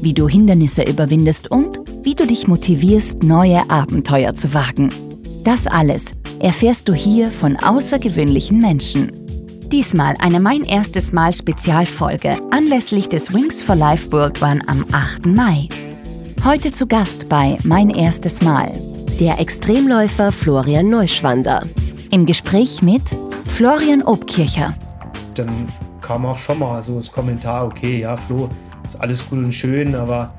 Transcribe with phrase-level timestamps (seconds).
[0.00, 4.90] wie du Hindernisse überwindest und wie du dich motivierst, neue Abenteuer zu wagen.
[5.44, 9.12] Das alles erfährst du hier von außergewöhnlichen Menschen.
[9.72, 15.26] Diesmal eine Mein erstes Mal Spezialfolge anlässlich des Wings for Life World Run am 8.
[15.26, 15.68] Mai.
[16.44, 18.72] Heute zu Gast bei Mein erstes Mal
[19.18, 21.62] der Extremläufer Florian Neuschwander.
[22.12, 23.02] Im Gespräch mit
[23.50, 24.74] Florian Obkircher.
[25.34, 25.66] Dann
[26.00, 28.48] kam auch schon mal so das Kommentar, okay, ja, Flo,
[28.88, 30.32] ist alles gut und schön, aber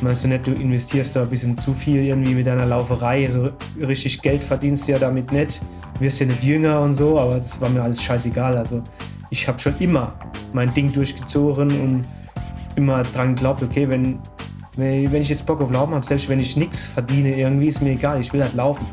[0.00, 3.48] meinst du nicht, du investierst da ein bisschen zu viel irgendwie mit deiner Lauferei, so
[3.80, 5.60] richtig Geld verdienst du ja damit nicht,
[5.98, 8.56] wirst ja nicht jünger und so, aber das war mir alles scheißegal.
[8.56, 8.82] Also
[9.30, 10.14] ich habe schon immer
[10.52, 12.06] mein Ding durchgezogen und
[12.76, 14.18] immer dran geglaubt, okay, wenn,
[14.76, 17.90] wenn ich jetzt Bock auf Laufen habe, selbst wenn ich nichts verdiene, irgendwie ist mir
[17.90, 18.86] egal, ich will halt laufen.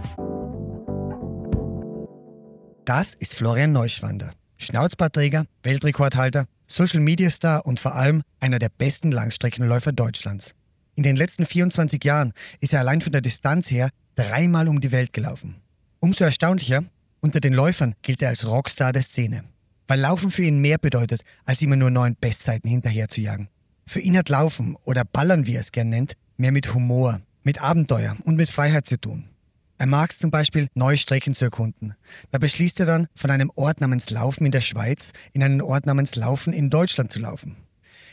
[2.85, 4.31] Das ist Florian Neuschwander.
[4.57, 6.47] Schnauzbartträger, Weltrekordhalter,
[6.78, 10.53] Social Media Star und vor allem einer der besten Langstreckenläufer Deutschlands.
[10.94, 14.92] In den letzten 24 Jahren ist er allein von der Distanz her dreimal um die
[14.92, 15.56] Welt gelaufen.
[16.00, 16.84] Umso erstaunlicher,
[17.19, 19.44] unter den Läufern gilt er als Rockstar der Szene.
[19.88, 23.50] Weil Laufen für ihn mehr bedeutet, als immer nur neuen Bestzeiten hinterher zu jagen.
[23.88, 27.59] Für ihn hat Laufen oder Ballern, wie er es gern nennt, mehr mit Humor, mit
[27.59, 29.28] Abenteuer und mit Freiheit zu tun.
[29.80, 31.94] Er mag es zum Beispiel, neue Strecken zu erkunden.
[32.31, 35.86] Da beschließt er dann, von einem Ort namens Laufen in der Schweiz in einen Ort
[35.86, 37.58] namens Laufen in Deutschland zu laufen.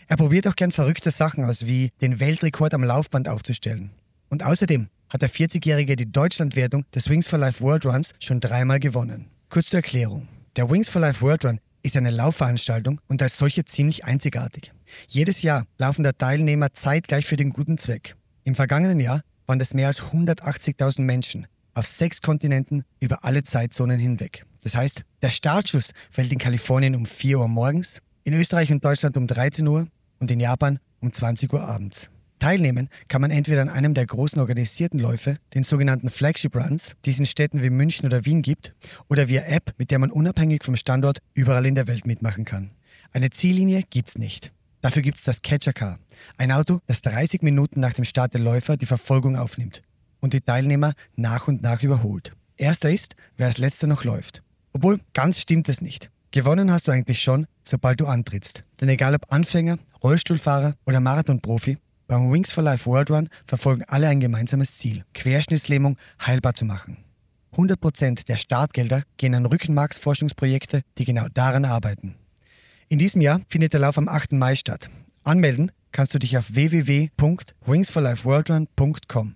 [0.07, 3.91] Er probiert auch gern verrückte Sachen aus, wie den Weltrekord am Laufband aufzustellen.
[4.29, 8.81] Und außerdem hat der 40-Jährige die Deutschlandwertung des Wings for Life World Runs schon dreimal
[8.81, 9.31] gewonnen.
[9.49, 10.29] Kurz zur Erklärung.
[10.57, 14.73] Der Wings for Life World Run ist eine Laufveranstaltung und als solche ziemlich einzigartig.
[15.09, 18.17] Jedes Jahr laufen der Teilnehmer zeitgleich für den guten Zweck.
[18.45, 23.99] Im vergangenen Jahr waren es mehr als 180.000 Menschen, auf sechs Kontinenten über alle Zeitzonen
[23.99, 24.45] hinweg.
[24.63, 29.17] Das heißt, der Startschuss fällt in Kalifornien um 4 Uhr morgens, in Österreich und Deutschland
[29.17, 29.87] um 13 Uhr
[30.21, 32.11] und in Japan um 20 Uhr abends.
[32.39, 37.11] Teilnehmen kann man entweder an einem der großen organisierten Läufe, den sogenannten Flagship Runs, die
[37.11, 38.75] es in Städten wie München oder Wien gibt,
[39.09, 42.71] oder via App, mit der man unabhängig vom Standort überall in der Welt mitmachen kann.
[43.13, 44.53] Eine Ziellinie gibt's nicht.
[44.81, 45.99] Dafür gibt's das Catcher Car,
[46.37, 49.83] ein Auto, das 30 Minuten nach dem Start der Läufer die Verfolgung aufnimmt
[50.25, 52.33] und die Teilnehmer nach und nach überholt.
[52.57, 54.43] Erster ist, wer als letzter noch läuft.
[54.73, 56.11] Obwohl, ganz stimmt es nicht.
[56.31, 58.65] Gewonnen hast du eigentlich schon, sobald du antrittst.
[58.81, 61.77] Denn egal ob Anfänger, Rollstuhlfahrer oder Marathonprofi,
[62.07, 66.97] beim Wings for Life World Run verfolgen alle ein gemeinsames Ziel, Querschnittslähmung heilbar zu machen.
[67.55, 72.15] 100% der Startgelder gehen an Rückenmarksforschungsprojekte, die genau daran arbeiten.
[72.89, 74.33] In diesem Jahr findet der Lauf am 8.
[74.33, 74.89] Mai statt.
[75.23, 79.35] Anmelden kannst du dich auf www.wingsforlifeworldrun.com.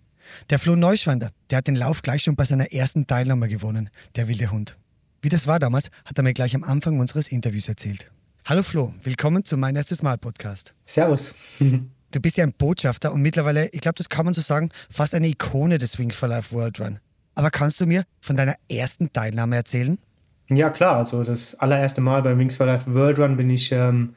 [0.51, 4.29] Der Flo Neuschwander, der hat den Lauf gleich schon bei seiner ersten Teilnahme gewonnen, der
[4.29, 4.77] wilde Hund.
[5.23, 8.11] Wie das war damals, hat er mir gleich am Anfang unseres Interviews erzählt.
[8.45, 10.75] Hallo Flo, willkommen zu Mein erstes Mal Podcast.
[10.85, 11.35] Servus.
[12.11, 15.15] Du bist ja ein Botschafter und mittlerweile, ich glaube, das kann man so sagen, fast
[15.15, 17.01] eine Ikone des Wings for Life World Run.
[17.35, 19.99] Aber kannst du mir von deiner ersten Teilnahme erzählen?
[20.49, 20.97] Ja, klar.
[20.97, 24.15] Also das allererste Mal beim Wings for Life World Run bin ich ähm,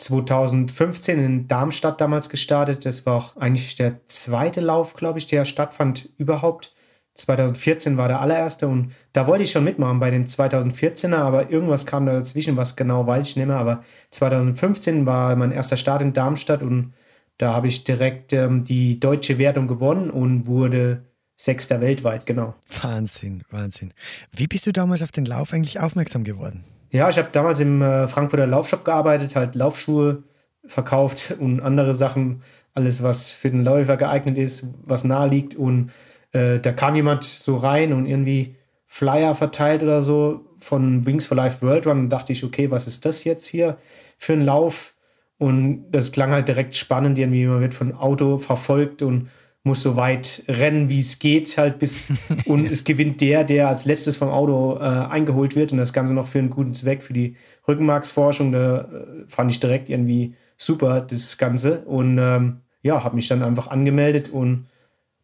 [0.00, 2.84] 2015 in Darmstadt damals gestartet.
[2.84, 6.74] Das war auch eigentlich der zweite Lauf, glaube ich, der stattfand überhaupt.
[7.14, 11.84] 2014 war der allererste und da wollte ich schon mitmachen bei dem 2014er, aber irgendwas
[11.84, 13.58] kam da dazwischen, was genau weiß ich nicht mehr.
[13.58, 16.94] Aber 2015 war mein erster Start in Darmstadt und
[17.36, 21.04] da habe ich direkt ähm, die deutsche Wertung gewonnen und wurde
[21.36, 22.54] Sechster weltweit, genau.
[22.82, 23.94] Wahnsinn, Wahnsinn.
[24.30, 26.64] Wie bist du damals auf den Lauf eigentlich aufmerksam geworden?
[26.90, 30.24] Ja, ich habe damals im äh, Frankfurter Laufshop gearbeitet, halt Laufschuhe
[30.64, 32.42] verkauft und andere Sachen,
[32.74, 35.54] alles was für den Läufer geeignet ist, was nahe liegt.
[35.54, 35.90] Und
[36.32, 38.56] äh, da kam jemand so rein und irgendwie
[38.86, 41.98] Flyer verteilt oder so von Wings for Life World Run.
[41.98, 43.78] Und dachte ich, okay, was ist das jetzt hier
[44.18, 44.94] für ein Lauf?
[45.38, 49.30] Und das klang halt direkt spannend, irgendwie man wird von Auto verfolgt und
[49.62, 52.08] muss so weit rennen, wie es geht, halt bis
[52.46, 56.14] und es gewinnt der, der als letztes vom Auto äh, eingeholt wird und das Ganze
[56.14, 57.36] noch für einen guten Zweck, für die
[57.68, 58.52] Rückenmarksforschung.
[58.52, 58.86] Da äh,
[59.26, 61.80] fand ich direkt irgendwie super, das Ganze.
[61.82, 64.66] Und ähm, ja, habe mich dann einfach angemeldet und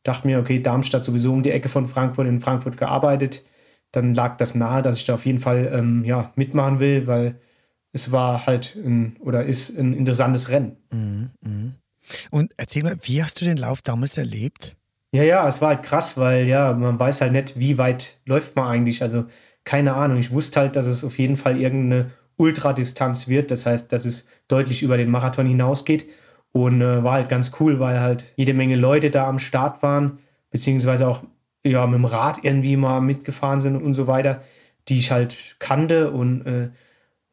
[0.03, 3.43] dachte mir, okay, Darmstadt sowieso um die Ecke von Frankfurt, in Frankfurt gearbeitet.
[3.93, 7.41] Dann lag das nahe, dass ich da auf jeden Fall ähm, ja, mitmachen will, weil
[7.93, 10.77] es war halt ein, oder ist ein interessantes Rennen.
[10.93, 11.73] Mhm, mh.
[12.31, 14.77] Und erzähl mal, wie hast du den Lauf damals erlebt?
[15.13, 18.57] Ja, ja, es war halt krass, weil ja, man weiß halt nicht, wie weit läuft
[18.57, 19.03] man eigentlich.
[19.03, 19.25] Also
[19.65, 20.19] keine Ahnung.
[20.19, 23.51] Ich wusste halt, dass es auf jeden Fall irgendeine Ultradistanz wird.
[23.51, 26.07] Das heißt, dass es deutlich über den Marathon hinausgeht.
[26.53, 30.21] Und äh, war halt ganz cool, weil halt jede Menge Leute da am Start waren,
[30.51, 31.23] beziehungsweise auch
[31.65, 34.43] ja, mit dem Rad irgendwie mal mitgefahren sind und so weiter,
[34.89, 36.11] die ich halt kannte.
[36.11, 36.71] Und äh,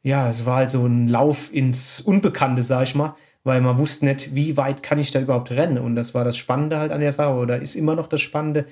[0.01, 4.05] ja, es war halt so ein Lauf ins Unbekannte, sag ich mal, weil man wusste
[4.05, 5.77] nicht, wie weit kann ich da überhaupt rennen.
[5.77, 8.65] Und das war das Spannende halt an der Sache, oder ist immer noch das Spannende,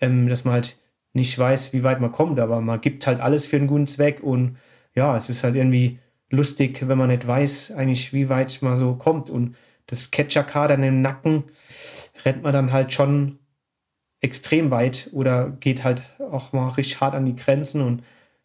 [0.00, 0.78] ähm, dass man halt
[1.12, 4.20] nicht weiß, wie weit man kommt, aber man gibt halt alles für einen guten Zweck
[4.22, 4.58] und
[4.94, 6.00] ja, es ist halt irgendwie
[6.30, 9.30] lustig, wenn man nicht weiß, eigentlich, wie weit man so kommt.
[9.30, 9.56] Und
[9.86, 11.44] das Catcher-Kader in den Nacken
[12.24, 13.38] rennt man dann halt schon
[14.20, 17.82] extrem weit oder geht halt auch mal richtig hart an die Grenzen.
[17.82, 18.02] Und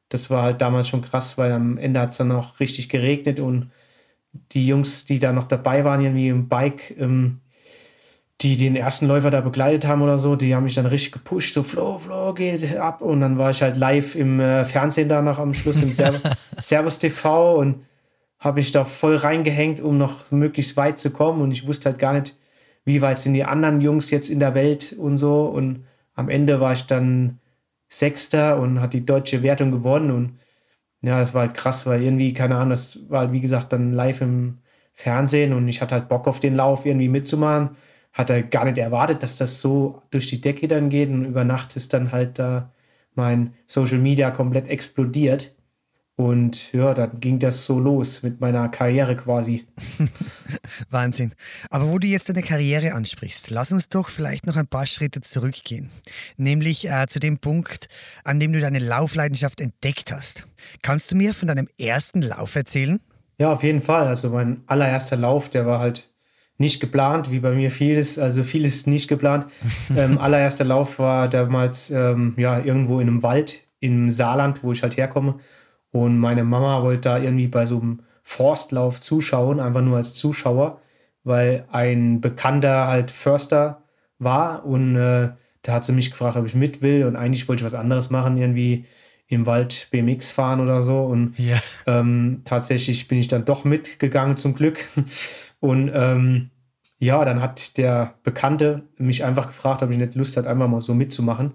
[0.10, 3.40] das war halt damals schon krass, weil am Ende hat es dann auch richtig geregnet
[3.40, 3.72] und
[4.34, 7.42] die Jungs, die da noch dabei waren, irgendwie im Bike, ähm,
[8.42, 11.54] die den ersten Läufer da begleitet haben oder so, die haben mich dann richtig gepusht,
[11.54, 13.02] so Flo, Flo, geht ab.
[13.02, 16.22] Und dann war ich halt live im äh, Fernsehen da noch am Schluss im Serv
[16.62, 17.84] Servus TV und
[18.40, 21.42] habe mich da voll reingehängt, um noch möglichst weit zu kommen.
[21.42, 22.36] Und ich wusste halt gar nicht,
[22.86, 25.44] wie weit sind die anderen Jungs jetzt in der Welt und so.
[25.44, 25.86] Und
[26.16, 27.40] am Ende war ich dann
[27.90, 30.12] Sechster und hat die deutsche Wertung gewonnen.
[30.12, 30.40] Und
[31.02, 33.94] ja, das war halt krass, weil irgendwie, keine Ahnung, das war halt, wie gesagt, dann
[33.94, 34.60] live im
[34.94, 37.78] Fernsehen und ich hatte halt Bock auf den Lauf irgendwie mitzumachen
[38.14, 41.44] hat er gar nicht erwartet, dass das so durch die Decke dann geht und über
[41.44, 42.72] Nacht ist dann halt da
[43.16, 45.56] mein Social Media komplett explodiert.
[46.20, 49.66] Und ja, dann ging das so los mit meiner Karriere quasi.
[50.90, 51.34] Wahnsinn.
[51.70, 55.22] Aber wo du jetzt deine Karriere ansprichst, lass uns doch vielleicht noch ein paar Schritte
[55.22, 55.90] zurückgehen.
[56.36, 57.88] Nämlich äh, zu dem Punkt,
[58.26, 60.46] an dem du deine Laufleidenschaft entdeckt hast.
[60.82, 63.00] Kannst du mir von deinem ersten Lauf erzählen?
[63.38, 64.06] Ja, auf jeden Fall.
[64.06, 66.10] Also mein allererster Lauf, der war halt
[66.58, 69.46] nicht geplant, wie bei mir vieles, also vieles nicht geplant.
[69.96, 74.84] ähm, allererster Lauf war damals ähm, ja irgendwo in einem Wald im Saarland, wo ich
[74.84, 75.40] halt herkomme.
[75.92, 80.82] Und meine Mama wollte da irgendwie bei so einem Forstlauf zuschauen, einfach nur als Zuschauer,
[81.24, 83.84] weil ein Bekannter halt Förster
[84.20, 85.30] war und äh,
[85.62, 88.10] da hat sie mich gefragt, ob ich mit will und eigentlich wollte ich was anderes
[88.10, 88.86] machen, irgendwie
[89.28, 91.58] im Wald BMX fahren oder so und ja.
[91.88, 94.86] ähm, tatsächlich bin ich dann doch mitgegangen zum Glück
[95.60, 96.52] und ähm,
[97.00, 100.82] ja, dann hat der Bekannte mich einfach gefragt, ob ich nicht Lust hatte, einfach mal
[100.82, 101.54] so mitzumachen.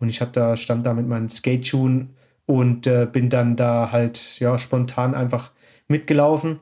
[0.00, 2.10] Und ich hatte da, stand da mit meinen Skate-Schuhen
[2.46, 5.52] und äh, bin dann da halt ja spontan einfach
[5.88, 6.60] mitgelaufen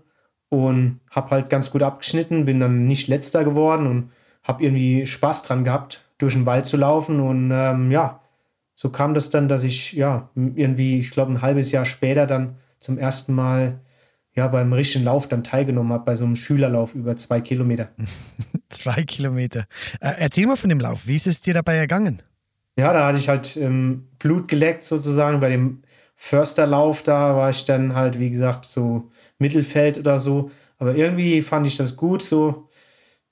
[0.49, 4.11] und habe halt ganz gut abgeschnitten, bin dann nicht letzter geworden und
[4.43, 7.21] habe irgendwie Spaß dran gehabt, durch den Wald zu laufen.
[7.21, 8.21] Und ähm, ja,
[8.75, 12.57] so kam das dann, dass ich ja irgendwie, ich glaube, ein halbes Jahr später dann
[12.81, 13.81] zum ersten Mal
[14.35, 17.89] ja, beim richtigen Lauf dann teilgenommen habe, bei so einem Schülerlauf über zwei Kilometer.
[18.69, 19.67] zwei Kilometer.
[20.01, 21.07] Äh, erzähl mal von dem Lauf.
[21.07, 22.23] Wie ist es dir dabei ergangen?
[22.79, 25.41] Ja, da hatte ich halt ähm, Blut geleckt sozusagen.
[25.41, 25.83] Bei dem
[26.17, 30.51] Försterlauf, da war ich dann halt, wie gesagt, so Mittelfeld oder so.
[30.79, 32.69] Aber irgendwie fand ich das gut, so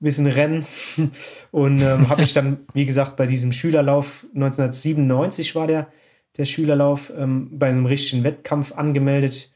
[0.00, 0.66] ein bisschen Rennen.
[1.52, 5.88] Und ähm, habe ich dann, wie gesagt, bei diesem Schülerlauf 1997 war der,
[6.36, 9.50] der Schülerlauf, ähm, bei einem richtigen Wettkampf angemeldet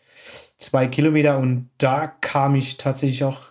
[0.60, 3.42] zwei Kilometer und da kam ich tatsächlich auch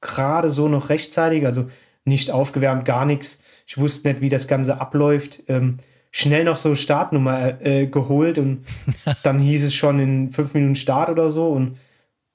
[0.00, 1.68] gerade so noch rechtzeitig, also
[2.04, 3.42] nicht aufgewärmt, gar nichts.
[3.66, 5.42] Ich wusste nicht, wie das Ganze abläuft.
[5.48, 5.78] Ähm,
[6.12, 8.64] schnell noch so Startnummer äh, geholt und
[9.24, 11.76] dann hieß es schon in fünf Minuten Start oder so und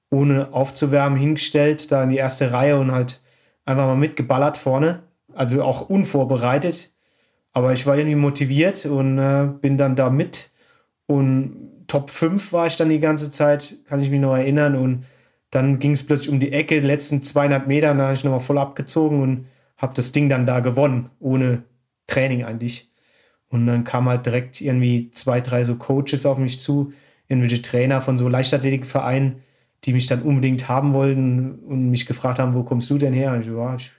[0.10, 3.22] ohne aufzuwärmen hingestellt, da in die erste Reihe und halt
[3.66, 5.04] einfach mal mitgeballert vorne.
[5.34, 6.92] Also auch unvorbereitet.
[7.54, 10.52] Aber ich war irgendwie motiviert und äh, bin dann da mit
[11.08, 14.76] und Top 5 war ich dann die ganze Zeit, kann ich mich noch erinnern.
[14.76, 15.06] Und
[15.52, 18.42] dann ging es plötzlich um die Ecke, die letzten 200 Meter, da habe ich nochmal
[18.42, 21.64] voll abgezogen und habe das Ding dann da gewonnen, ohne
[22.08, 22.87] Training eigentlich.
[23.50, 26.92] Und dann kamen halt direkt irgendwie zwei, drei so Coaches auf mich zu,
[27.28, 29.38] irgendwelche Trainer von so Leichtathletikvereinen,
[29.84, 33.34] die mich dann unbedingt haben wollten und mich gefragt haben, wo kommst du denn her?
[33.34, 33.92] Und ich, ja, ich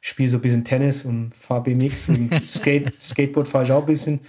[0.00, 3.86] spiele so ein bisschen Tennis und fahre BMX und Skate, Skateboard fahre ich auch ein
[3.86, 4.20] bisschen.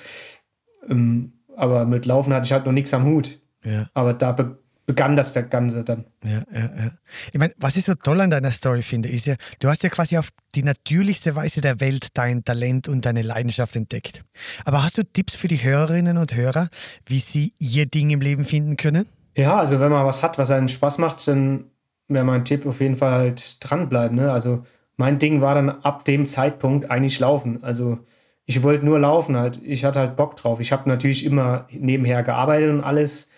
[0.88, 3.40] Ähm, aber mit Laufen hatte ich halt noch nichts am Hut.
[3.64, 3.90] Ja.
[3.94, 4.58] Aber da
[4.90, 6.06] begann das der Ganze dann.
[6.24, 6.92] Ja, ja, ja.
[7.32, 9.90] Ich meine, was ich so toll an deiner Story finde, ist ja, du hast ja
[9.90, 14.24] quasi auf die natürlichste Weise der Welt dein Talent und deine Leidenschaft entdeckt.
[14.66, 16.70] Aber hast du Tipps für die Hörerinnen und Hörer,
[17.06, 19.06] wie sie ihr Ding im Leben finden können?
[19.38, 21.66] Ja, also wenn man was hat, was einen Spaß macht, dann
[22.08, 24.18] wäre mein Tipp auf jeden Fall halt dranbleiben.
[24.18, 24.32] Ne?
[24.32, 24.66] Also
[24.98, 27.64] mein Ding war dann ab dem Zeitpunkt eigentlich laufen.
[27.64, 28.00] Also
[28.48, 29.62] ich wollte nur laufen halt.
[29.64, 30.60] Ich hatte halt Bock drauf.
[30.60, 33.30] Ich habe natürlich immer nebenher gearbeitet und alles.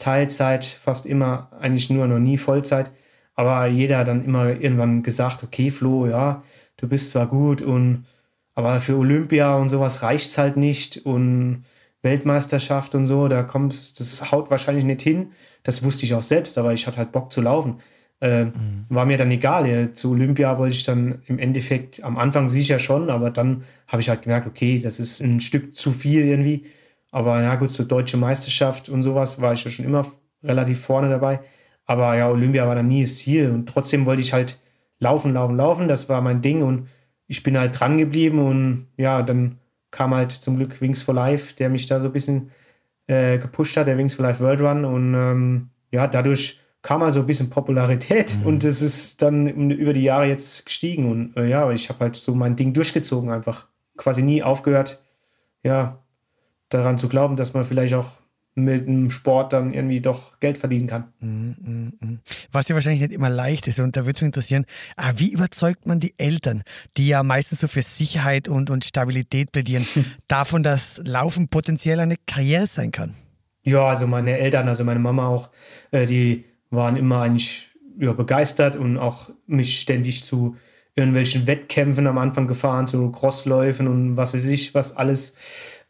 [0.00, 2.90] Teilzeit, fast immer, eigentlich nur noch nie Vollzeit.
[3.36, 6.42] Aber jeder hat dann immer irgendwann gesagt, okay, Flo, ja,
[6.76, 8.06] du bist zwar gut und
[8.54, 11.64] aber für Olympia und sowas reicht es halt nicht und
[12.02, 15.32] Weltmeisterschaft und so, da kommt, das haut wahrscheinlich nicht hin.
[15.62, 17.80] Das wusste ich auch selbst, aber ich hatte halt Bock zu laufen.
[18.20, 18.86] Äh, mhm.
[18.88, 19.66] War mir dann egal.
[19.66, 24.02] Ja, zu Olympia wollte ich dann im Endeffekt am Anfang sicher schon, aber dann habe
[24.02, 26.64] ich halt gemerkt, okay, das ist ein Stück zu viel irgendwie.
[27.10, 30.06] Aber ja, gut, zur deutsche Meisterschaft und sowas war ich ja schon immer
[30.42, 31.40] relativ vorne dabei.
[31.86, 34.60] Aber ja, Olympia war dann nie das Ziel und trotzdem wollte ich halt
[35.00, 35.88] laufen, laufen, laufen.
[35.88, 36.88] Das war mein Ding und
[37.26, 39.58] ich bin halt dran geblieben und ja, dann
[39.90, 42.50] kam halt zum Glück Wings for Life, der mich da so ein bisschen
[43.06, 44.84] äh, gepusht hat, der Wings for Life World Run.
[44.84, 48.46] Und ähm, ja, dadurch kam also ein bisschen Popularität mhm.
[48.46, 51.10] und es ist dann über die Jahre jetzt gestiegen.
[51.10, 55.02] Und äh, ja, ich habe halt so mein Ding durchgezogen, einfach quasi nie aufgehört,
[55.62, 55.98] ja,
[56.70, 58.12] daran zu glauben, dass man vielleicht auch
[58.54, 61.12] mit dem Sport dann irgendwie doch Geld verdienen kann.
[61.20, 62.20] Mm, mm, mm.
[62.50, 63.78] Was ja wahrscheinlich nicht immer leicht ist.
[63.78, 64.64] Und da würde es mich interessieren,
[64.96, 66.62] ah, wie überzeugt man die Eltern,
[66.96, 69.86] die ja meistens so für Sicherheit und, und Stabilität plädieren,
[70.28, 73.14] davon, dass Laufen potenziell eine Karriere sein kann?
[73.62, 75.50] Ja, also meine Eltern, also meine Mama auch,
[75.90, 80.56] äh, die waren immer eigentlich ja, begeistert und auch mich ständig zu
[80.94, 85.34] irgendwelchen Wettkämpfen am Anfang gefahren, zu Crossläufen und was weiß ich, was alles.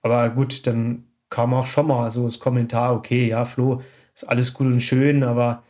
[0.02, 3.82] Aber gut, dann kam auch schon mal so das Kommentar, okay, ja, Flo,
[4.14, 5.62] ist alles gut und schön, aber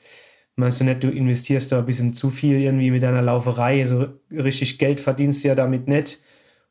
[0.57, 4.07] meinst du nicht, du investierst da ein bisschen zu viel irgendwie mit deiner Lauferei, so
[4.31, 6.21] richtig Geld verdienst du ja damit nicht,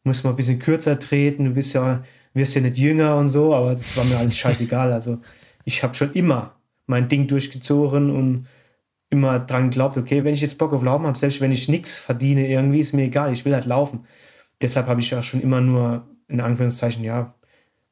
[0.03, 3.53] musst mal ein bisschen kürzer treten, du bist ja, wirst ja nicht jünger und so,
[3.53, 4.91] aber das war mir alles scheißegal.
[4.93, 5.19] Also
[5.65, 6.55] ich habe schon immer
[6.87, 8.47] mein Ding durchgezogen und
[9.09, 11.97] immer dran geglaubt, okay, wenn ich jetzt Bock auf Laufen habe, selbst wenn ich nichts
[11.97, 14.05] verdiene, irgendwie ist mir egal, ich will halt laufen.
[14.61, 17.33] Deshalb habe ich ja schon immer nur, in Anführungszeichen, ja,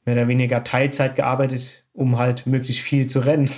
[0.08, 3.50] mehr oder weniger Teilzeit gearbeitet, um halt möglichst viel zu rennen.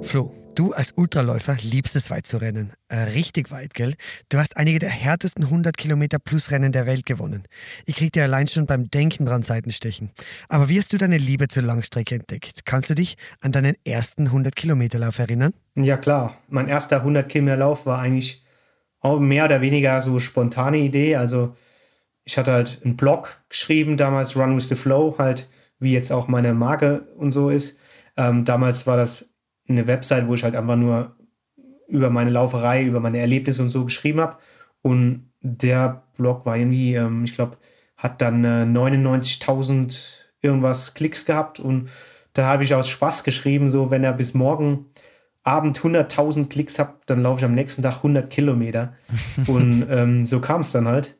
[0.00, 2.72] Flo, du als Ultraläufer liebst es weit zu rennen.
[2.88, 3.92] Äh, richtig weit, gell?
[4.30, 7.42] Du hast einige der härtesten 100 Kilometer plus Rennen der Welt gewonnen.
[7.84, 10.12] Ich krieg dir allein schon beim Denken dran Seitenstechen.
[10.48, 12.64] Aber wie hast du deine Liebe zur Langstrecke entdeckt?
[12.64, 15.52] Kannst du dich an deinen ersten 100 Kilometer Lauf erinnern?
[15.74, 16.38] Ja, klar.
[16.48, 18.46] Mein erster 100 Kilometer Lauf war eigentlich
[19.00, 21.16] auch mehr oder weniger so spontane Idee.
[21.16, 21.54] Also
[22.26, 26.26] ich hatte halt einen Blog geschrieben, damals Run with the Flow, halt wie jetzt auch
[26.26, 27.78] meine Marke und so ist.
[28.16, 29.32] Ähm, damals war das
[29.68, 31.16] eine Website, wo ich halt einfach nur
[31.86, 34.38] über meine Lauferei, über meine Erlebnisse und so geschrieben habe.
[34.82, 37.58] Und der Blog war irgendwie, ähm, ich glaube,
[37.96, 39.96] hat dann äh, 99.000
[40.40, 41.60] irgendwas Klicks gehabt.
[41.60, 41.90] Und
[42.32, 44.86] da habe ich aus Spaß geschrieben, so wenn er bis morgen
[45.44, 48.94] Abend 100.000 Klicks hat, dann laufe ich am nächsten Tag 100 Kilometer.
[49.46, 51.16] und ähm, so kam es dann halt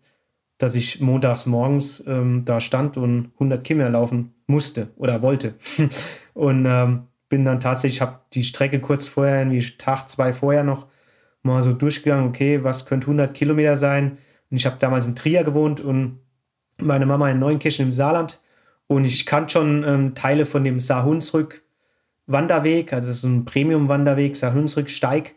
[0.59, 5.55] dass ich montags morgens ähm, da stand und 100 Kilometer laufen musste oder wollte.
[6.35, 10.87] und ähm, bin dann tatsächlich, habe die Strecke kurz vorher, irgendwie Tag, zwei vorher noch
[11.43, 14.19] mal so durchgegangen, okay, was könnte 100 Kilometer sein?
[14.51, 16.21] Und ich habe damals in Trier gewohnt und
[16.79, 18.41] meine Mama in Neunkirchen im Saarland.
[18.87, 21.63] Und ich kannte schon ähm, Teile von dem Saarhunsrück
[22.27, 25.35] Wanderweg, also so ein Premium-Wanderweg, Saarhunsrück Steig.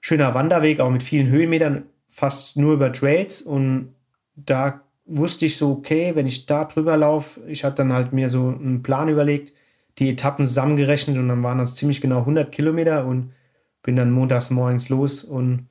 [0.00, 3.42] Schöner Wanderweg, auch mit vielen Höhenmetern, fast nur über Trails.
[3.42, 3.94] Und
[4.36, 8.28] da wusste ich so, okay, wenn ich da drüber laufe, ich hatte dann halt mir
[8.28, 9.52] so einen Plan überlegt,
[9.98, 13.32] die Etappen zusammengerechnet und dann waren das ziemlich genau 100 Kilometer und
[13.82, 15.68] bin dann montags morgens los und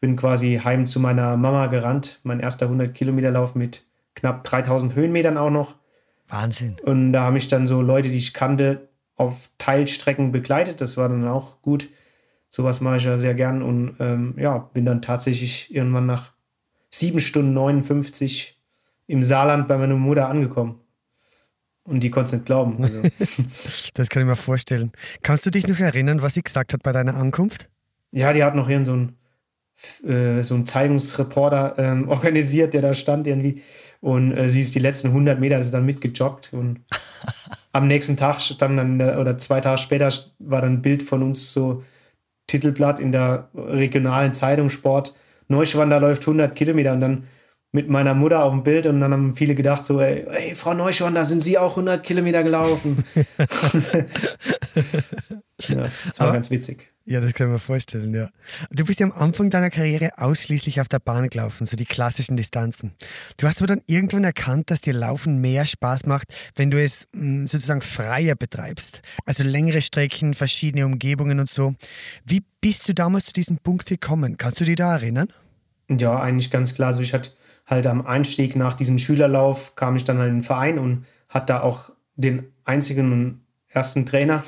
[0.00, 2.20] bin quasi heim zu meiner Mama gerannt.
[2.24, 5.76] Mein erster 100 Kilometer Lauf mit knapp 3000 Höhenmetern auch noch.
[6.28, 6.76] Wahnsinn.
[6.84, 10.80] Und da haben mich dann so Leute, die ich kannte, auf Teilstrecken begleitet.
[10.80, 11.88] Das war dann auch gut.
[12.50, 16.33] Sowas mache ich ja sehr gern und ähm, ja, bin dann tatsächlich irgendwann nach
[16.98, 18.56] 7 Stunden 59
[19.08, 20.80] im Saarland bei meiner Mutter angekommen.
[21.82, 22.82] Und die konnte es nicht glauben.
[22.82, 23.02] Also.
[23.94, 24.92] das kann ich mir vorstellen.
[25.22, 27.68] Kannst du dich noch erinnern, was sie gesagt hat bei deiner Ankunft?
[28.12, 29.18] Ja, die hat noch hier so einen,
[30.04, 33.62] äh, so einen Zeitungsreporter ähm, organisiert, der da stand irgendwie.
[34.00, 36.52] Und äh, sie ist die letzten 100 Meter ist dann mitgejoggt.
[36.52, 36.80] Und
[37.72, 41.24] am nächsten Tag stand dann, äh, oder zwei Tage später, war dann ein Bild von
[41.24, 41.82] uns so
[42.46, 45.14] Titelblatt in der regionalen Zeitung Sport
[45.48, 47.24] Neuschwander läuft 100 Kilometer und dann
[47.72, 50.74] mit meiner Mutter auf dem Bild und dann haben viele gedacht so, ey, ey Frau
[50.74, 53.04] Neuschwander, sind Sie auch 100 Kilometer gelaufen?
[55.68, 56.93] ja, das war Aber, ganz witzig.
[57.06, 58.30] Ja, das kann ich mir vorstellen, ja.
[58.70, 62.38] Du bist ja am Anfang deiner Karriere ausschließlich auf der Bahn gelaufen, so die klassischen
[62.38, 62.92] Distanzen.
[63.36, 67.06] Du hast aber dann irgendwann erkannt, dass dir Laufen mehr Spaß macht, wenn du es
[67.12, 69.02] hm, sozusagen freier betreibst.
[69.26, 71.74] Also längere Strecken, verschiedene Umgebungen und so.
[72.24, 74.38] Wie bist du damals zu diesem Punkt gekommen?
[74.38, 75.28] Kannst du dich da erinnern?
[75.90, 76.88] Ja, eigentlich ganz klar.
[76.88, 77.32] Also ich hatte
[77.66, 81.46] halt am Einstieg nach diesem Schülerlauf kam ich dann halt in den Verein und hatte
[81.46, 84.42] da auch den einzigen und ersten Trainer.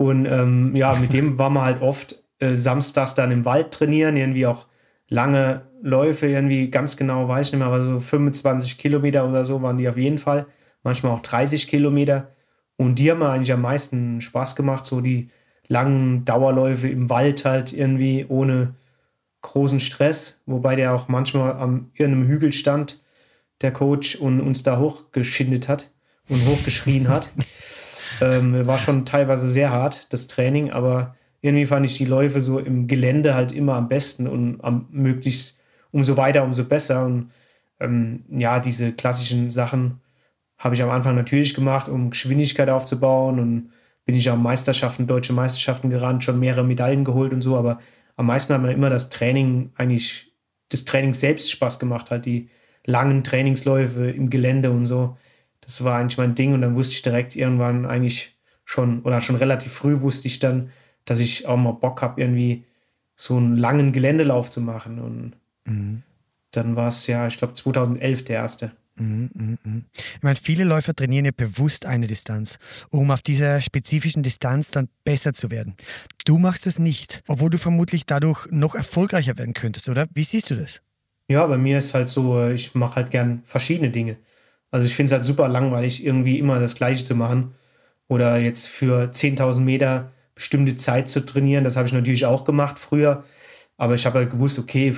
[0.00, 4.16] Und ähm, ja, mit dem war man halt oft äh, samstags dann im Wald trainieren,
[4.16, 4.66] irgendwie auch
[5.10, 9.60] lange Läufe, irgendwie ganz genau weiß ich nicht mehr, aber so 25 Kilometer oder so
[9.60, 10.46] waren die auf jeden Fall.
[10.82, 12.30] Manchmal auch 30 Kilometer.
[12.78, 15.28] Und die haben mir eigentlich am meisten Spaß gemacht, so die
[15.68, 18.76] langen Dauerläufe im Wald halt irgendwie ohne
[19.42, 23.02] großen Stress, wobei der auch manchmal am irgendeinem Hügel stand,
[23.60, 25.90] der Coach, und uns da hochgeschindet hat
[26.30, 27.32] und hochgeschrien hat.
[28.20, 32.58] ähm, war schon teilweise sehr hart, das Training, aber irgendwie fand ich die Läufe so
[32.58, 35.58] im Gelände halt immer am besten und am möglichst
[35.90, 37.04] umso weiter, umso besser.
[37.04, 37.30] Und
[37.80, 40.00] ähm, ja, diese klassischen Sachen
[40.58, 43.70] habe ich am Anfang natürlich gemacht, um Geschwindigkeit aufzubauen und
[44.04, 47.78] bin ich auch Meisterschaften, deutsche Meisterschaften gerannt, schon mehrere Medaillen geholt und so, aber
[48.16, 50.32] am meisten hat mir immer das Training eigentlich,
[50.68, 52.50] das Training selbst Spaß gemacht, halt die
[52.84, 55.16] langen Trainingsläufe im Gelände und so.
[55.70, 59.36] Das war eigentlich mein Ding und dann wusste ich direkt irgendwann eigentlich schon, oder schon
[59.36, 60.70] relativ früh wusste ich dann,
[61.04, 62.64] dass ich auch mal Bock habe, irgendwie
[63.14, 64.98] so einen langen Geländelauf zu machen.
[64.98, 65.32] Und
[65.66, 66.02] mhm.
[66.50, 68.72] dann war es ja, ich glaube, 2011 der erste.
[68.96, 69.84] Mhm, mhm, mhm.
[69.94, 72.58] Ich meine, viele Läufer trainieren ja bewusst eine Distanz,
[72.90, 75.76] um auf dieser spezifischen Distanz dann besser zu werden.
[76.24, 80.08] Du machst das nicht, obwohl du vermutlich dadurch noch erfolgreicher werden könntest, oder?
[80.14, 80.82] Wie siehst du das?
[81.28, 84.16] Ja, bei mir ist halt so, ich mache halt gern verschiedene Dinge.
[84.70, 87.54] Also ich finde es halt super langweilig, irgendwie immer das Gleiche zu machen.
[88.08, 91.64] Oder jetzt für 10.000 Meter bestimmte Zeit zu trainieren.
[91.64, 93.24] Das habe ich natürlich auch gemacht früher.
[93.76, 94.94] Aber ich habe halt gewusst, okay,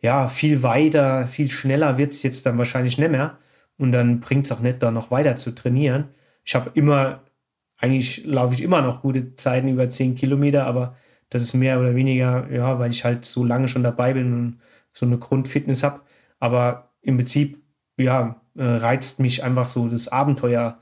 [0.00, 3.38] ja, viel weiter, viel schneller wird es jetzt dann wahrscheinlich nicht mehr.
[3.76, 6.08] Und dann bringt es auch nicht, da noch weiter zu trainieren.
[6.44, 7.22] Ich habe immer,
[7.76, 10.96] eigentlich laufe ich immer noch gute Zeiten über 10 Kilometer, aber
[11.30, 14.60] das ist mehr oder weniger, ja, weil ich halt so lange schon dabei bin und
[14.92, 16.00] so eine Grundfitness habe.
[16.40, 17.62] Aber im Prinzip,
[17.96, 20.78] ja, äh, reizt mich einfach so das Abenteuer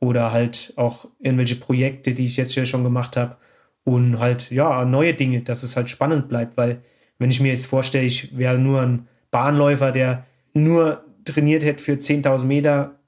[0.00, 3.36] oder halt auch irgendwelche Projekte, die ich jetzt ja schon gemacht habe
[3.84, 6.82] und halt, ja, neue Dinge, dass es halt spannend bleibt, weil
[7.18, 11.92] wenn ich mir jetzt vorstelle, ich wäre nur ein Bahnläufer, der nur trainiert hätte für
[11.92, 12.98] 10.000 Meter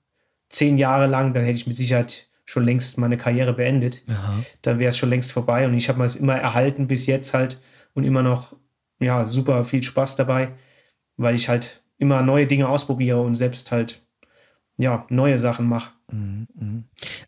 [0.48, 4.02] zehn Jahre lang, dann hätte ich mit Sicherheit schon längst meine Karriere beendet.
[4.08, 4.34] Aha.
[4.60, 5.66] Dann wäre es schon längst vorbei.
[5.66, 7.58] Und ich habe mir es immer erhalten bis jetzt halt
[7.94, 8.54] und immer noch
[9.00, 10.50] ja, super viel Spaß dabei,
[11.16, 14.02] weil ich halt immer neue Dinge ausprobiere und selbst halt
[14.82, 15.92] ja, neue Sachen mache.
[16.10, 16.84] Mhm, mhm.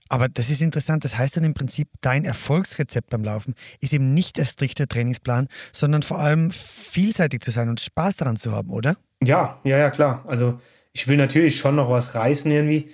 [0.08, 1.04] Aber das ist interessant.
[1.04, 5.46] Das heißt dann im Prinzip, dein Erfolgsrezept beim Laufen ist eben nicht der strikte Trainingsplan,
[5.70, 8.96] sondern vor allem vielseitig zu sein und Spaß daran zu haben, oder?
[9.22, 10.24] Ja, ja, ja, klar.
[10.26, 10.58] Also
[10.92, 12.90] ich will natürlich schon noch was reißen irgendwie.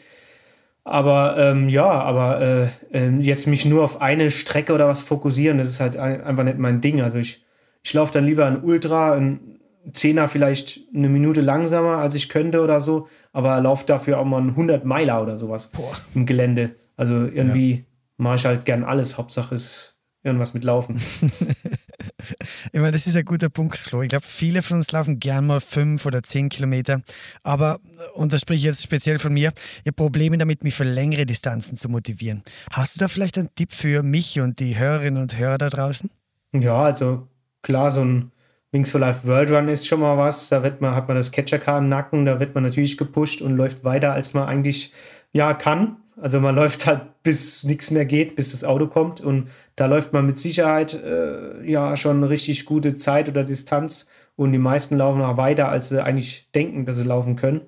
[0.85, 5.57] Aber ähm, ja, aber äh, äh, jetzt mich nur auf eine Strecke oder was fokussieren,
[5.57, 7.01] das ist halt einfach nicht mein Ding.
[7.01, 7.45] Also ich,
[7.83, 9.59] ich laufe dann lieber ein Ultra, ein
[9.95, 14.39] Zehner vielleicht eine Minute langsamer, als ich könnte oder so, aber laufe dafür auch mal
[14.39, 15.97] einen 100 Meiler oder sowas Boah.
[16.15, 16.77] im Gelände.
[16.97, 17.85] Also irgendwie ja.
[18.17, 19.19] mache ich halt gern alles.
[19.19, 20.97] Hauptsache ist irgendwas mit Laufen.
[22.73, 24.03] ich meine, das ist ein guter Punkt, Flo.
[24.03, 27.01] Ich glaube, viele von uns laufen gern mal fünf oder zehn Kilometer.
[27.43, 27.81] Aber,
[28.15, 31.77] und das spreche ich jetzt speziell von mir, habe Probleme damit, mich für längere Distanzen
[31.77, 32.43] zu motivieren.
[32.71, 36.11] Hast du da vielleicht einen Tipp für mich und die Hörerinnen und Hörer da draußen?
[36.53, 37.29] Ja, also
[37.63, 38.33] klar, so ein
[38.73, 40.49] Wings for Life World Run ist schon mal was.
[40.49, 43.57] Da wird man, hat man das Catcher-Car im Nacken, da wird man natürlich gepusht und
[43.57, 44.93] läuft weiter, als man eigentlich
[45.33, 45.97] ja kann.
[46.21, 49.21] Also man läuft halt, bis nichts mehr geht, bis das Auto kommt.
[49.21, 54.09] Und da läuft man mit Sicherheit äh, ja schon eine richtig gute Zeit oder Distanz.
[54.37, 57.63] Und die meisten laufen auch weiter, als sie eigentlich denken, dass sie laufen können.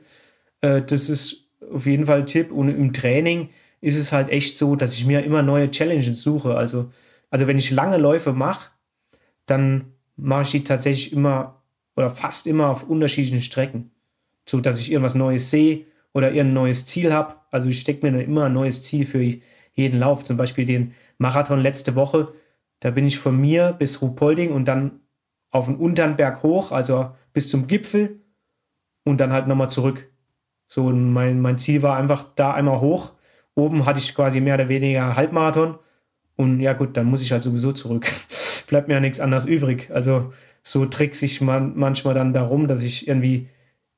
[0.61, 2.53] Äh, das ist auf jeden Fall ein Tipp.
[2.53, 6.55] Und im Training ist es halt echt so, dass ich mir immer neue Challenges suche.
[6.55, 6.91] Also,
[7.31, 8.71] also wenn ich lange Läufe mache,
[9.47, 11.63] dann mache ich die tatsächlich immer
[11.97, 13.91] oder fast immer auf unterschiedlichen Strecken.
[14.49, 17.37] So dass ich irgendwas Neues sehe oder irgendein neues Ziel habe.
[17.51, 19.23] Also ich stecke mir dann immer ein neues Ziel für
[19.75, 20.25] jeden Lauf.
[20.25, 22.33] Zum Beispiel den Marathon letzte Woche.
[22.81, 25.01] Da bin ich von mir bis Ruhpolding und dann
[25.51, 28.21] auf den unteren Berg hoch, also bis zum Gipfel
[29.05, 30.11] und dann halt nochmal zurück.
[30.67, 33.13] So, mein, mein Ziel war einfach da einmal hoch.
[33.55, 35.79] Oben hatte ich quasi mehr oder weniger Halbmarathon.
[36.37, 38.11] Und ja, gut, dann muss ich halt sowieso zurück.
[38.73, 39.91] Bleibt mir ja nichts anderes übrig.
[39.93, 40.33] Also,
[40.63, 43.49] so trickse ich man manchmal dann darum, dass ich irgendwie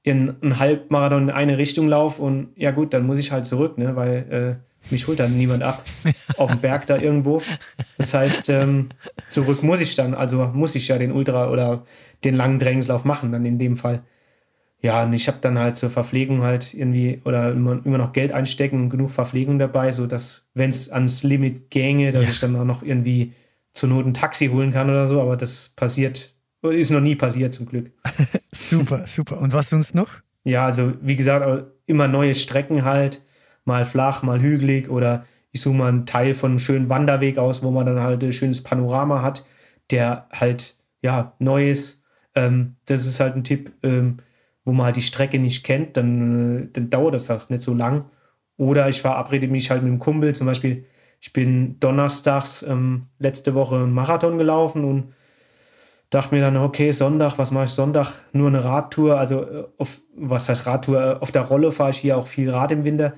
[0.02, 3.78] in einen Halbmarathon in eine Richtung laufe und ja gut, dann muss ich halt zurück,
[3.78, 5.84] ne, weil äh, mich holt dann niemand ab
[6.38, 7.40] auf dem Berg da irgendwo.
[7.98, 8.88] Das heißt, ähm,
[9.28, 11.84] zurück muss ich dann, also muss ich ja den Ultra oder
[12.24, 14.02] den langen Drängenslauf machen, dann in dem Fall.
[14.82, 18.32] Ja, und ich habe dann halt zur Verpflegung halt irgendwie oder immer, immer noch Geld
[18.32, 22.30] einstecken und genug Verpflegung dabei, sodass, wenn es ans Limit gänge, dass ja.
[22.30, 23.32] ich dann auch noch irgendwie
[23.74, 26.34] zur Not ein Taxi holen kann oder so, aber das passiert
[26.70, 27.92] ist noch nie passiert, zum Glück.
[28.52, 29.40] super, super.
[29.40, 30.08] Und was sonst noch?
[30.44, 33.22] Ja, also wie gesagt, immer neue Strecken halt.
[33.64, 37.62] Mal flach, mal hügelig oder ich suche mal einen Teil von einem schönen Wanderweg aus,
[37.62, 39.46] wo man dann halt ein schönes Panorama hat,
[39.90, 42.02] der halt, ja, neu ist.
[42.34, 44.18] Ähm, das ist halt ein Tipp, ähm,
[44.64, 47.72] wo man halt die Strecke nicht kennt, dann, äh, dann dauert das halt nicht so
[47.72, 48.06] lang.
[48.56, 50.84] Oder ich verabrede mich halt mit einem Kumpel, zum Beispiel,
[51.24, 55.14] ich bin donnerstags ähm, letzte Woche einen Marathon gelaufen und
[56.10, 58.12] dachte mir dann, okay, Sonntag, was mache ich Sonntag?
[58.34, 61.22] Nur eine Radtour, also äh, auf, was heißt Radtour?
[61.22, 63.14] Auf der Rolle fahre ich hier auch viel Rad im Winter.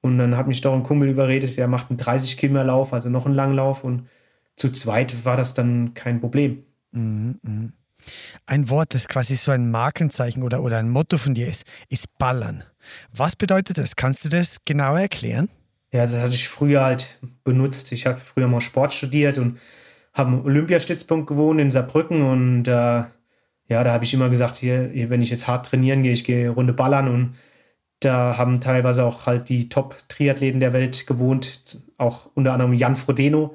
[0.00, 3.08] Und dann hat mich doch ein Kumpel überredet, der macht einen 30 Kilometer Lauf, also
[3.08, 3.84] noch einen Langlauf.
[3.84, 4.08] Und
[4.56, 6.64] zu zweit war das dann kein Problem.
[6.90, 7.68] Mhm, mh.
[8.46, 12.18] Ein Wort, das quasi so ein Markenzeichen oder, oder ein Motto von dir ist, ist
[12.18, 12.64] Ballern.
[13.12, 13.94] Was bedeutet das?
[13.94, 15.48] Kannst du das genauer erklären?
[15.94, 17.92] Ja, das hatte ich früher halt benutzt.
[17.92, 19.60] Ich habe früher mal Sport studiert und
[20.12, 22.72] habe im Olympiastützpunkt gewohnt in Saarbrücken und äh,
[23.68, 26.50] ja, da habe ich immer gesagt, hier, wenn ich jetzt hart trainieren gehe, ich gehe
[26.50, 27.36] Runde ballern und
[28.00, 33.54] da haben teilweise auch halt die Top-Triathleten der Welt gewohnt, auch unter anderem Jan Frodeno,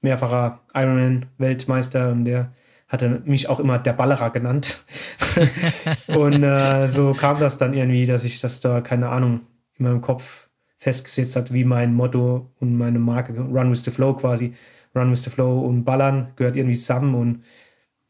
[0.00, 2.52] mehrfacher Ironman-Weltmeister und der
[2.88, 4.84] hatte mich auch immer der Ballerer genannt.
[6.08, 9.42] und äh, so kam das dann irgendwie, dass ich das da, keine Ahnung,
[9.78, 10.45] in meinem Kopf
[10.76, 14.54] festgesetzt hat, wie mein Motto und meine Marke Run with the Flow quasi.
[14.94, 17.14] Run with the Flow und Ballern gehört irgendwie zusammen.
[17.14, 17.44] Und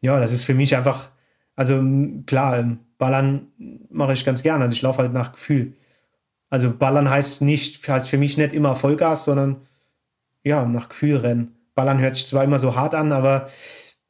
[0.00, 1.10] ja, das ist für mich einfach,
[1.54, 1.82] also
[2.26, 3.48] klar, ähm, Ballern
[3.90, 4.64] mache ich ganz gerne.
[4.64, 5.74] Also ich laufe halt nach Gefühl.
[6.48, 9.56] Also Ballern heißt nicht, heißt für mich nicht immer Vollgas, sondern
[10.42, 11.56] ja, nach Gefühl rennen.
[11.74, 13.48] Ballern hört sich zwar immer so hart an, aber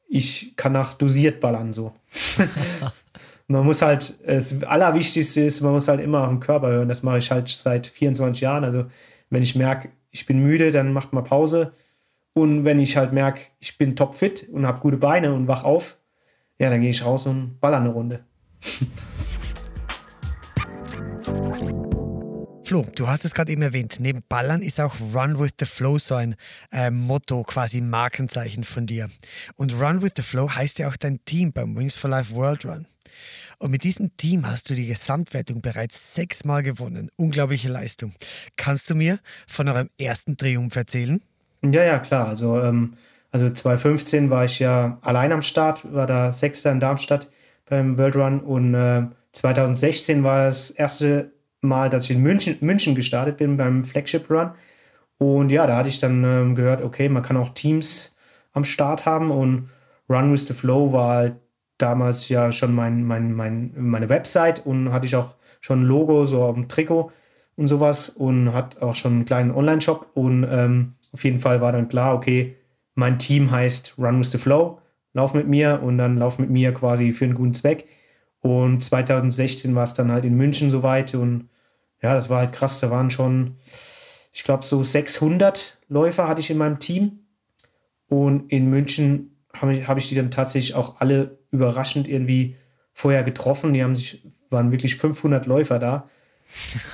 [0.07, 1.93] ich kann nach dosiert ballern so.
[3.47, 6.89] man muss halt, das Allerwichtigste ist, man muss halt immer auf den Körper hören.
[6.89, 8.63] Das mache ich halt seit 24 Jahren.
[8.63, 8.85] Also
[9.29, 11.73] wenn ich merke, ich bin müde, dann macht mal Pause.
[12.33, 15.97] Und wenn ich halt merke, ich bin topfit und habe gute Beine und wach auf,
[16.59, 18.19] ja, dann gehe ich raus und baller eine Runde.
[22.67, 23.95] Flo, du hast es gerade eben erwähnt.
[23.99, 26.35] Neben Ballern ist auch Run with the Flow so ein
[26.69, 29.09] äh, Motto, quasi Markenzeichen von dir.
[29.55, 32.65] Und Run with the Flow heißt ja auch dein Team beim Wings for Life World
[32.65, 32.85] Run.
[33.59, 37.09] Und mit diesem Team hast du die Gesamtwertung bereits sechsmal gewonnen.
[37.15, 38.13] Unglaubliche Leistung.
[38.55, 41.21] Kannst du mir von eurem ersten Triumph erzählen?
[41.63, 42.27] Ja, ja, klar.
[42.27, 42.93] Also, ähm,
[43.31, 47.29] also 2015 war ich ja allein am Start, war da Sechster in Darmstadt
[47.69, 52.95] beim World Run und äh, 2016 war das erste Mal, dass ich in München, München
[52.95, 54.51] gestartet bin beim Flagship Run.
[55.17, 58.15] Und ja, da hatte ich dann ähm, gehört, okay, man kann auch Teams
[58.53, 59.69] am Start haben und
[60.09, 61.35] Run with the Flow war halt
[61.77, 66.25] damals ja schon mein, mein, mein, meine Website und hatte ich auch schon ein Logo
[66.25, 67.11] so dem Trikot
[67.55, 71.71] und sowas und hat auch schon einen kleinen Online-Shop und ähm, auf jeden Fall war
[71.71, 72.55] dann klar, okay,
[72.95, 74.79] mein Team heißt Run with the Flow,
[75.13, 77.87] lauf mit mir und dann lauf mit mir quasi für einen guten Zweck.
[78.39, 81.49] Und 2016 war es dann halt in München soweit und
[82.01, 82.79] ja, das war halt krass.
[82.79, 83.55] Da waren schon,
[84.31, 87.19] ich glaube, so 600 Läufer hatte ich in meinem Team.
[88.09, 92.55] Und in München habe ich, hab ich die dann tatsächlich auch alle überraschend irgendwie
[92.93, 93.73] vorher getroffen.
[93.73, 96.09] Die haben sich, waren wirklich 500 Läufer da,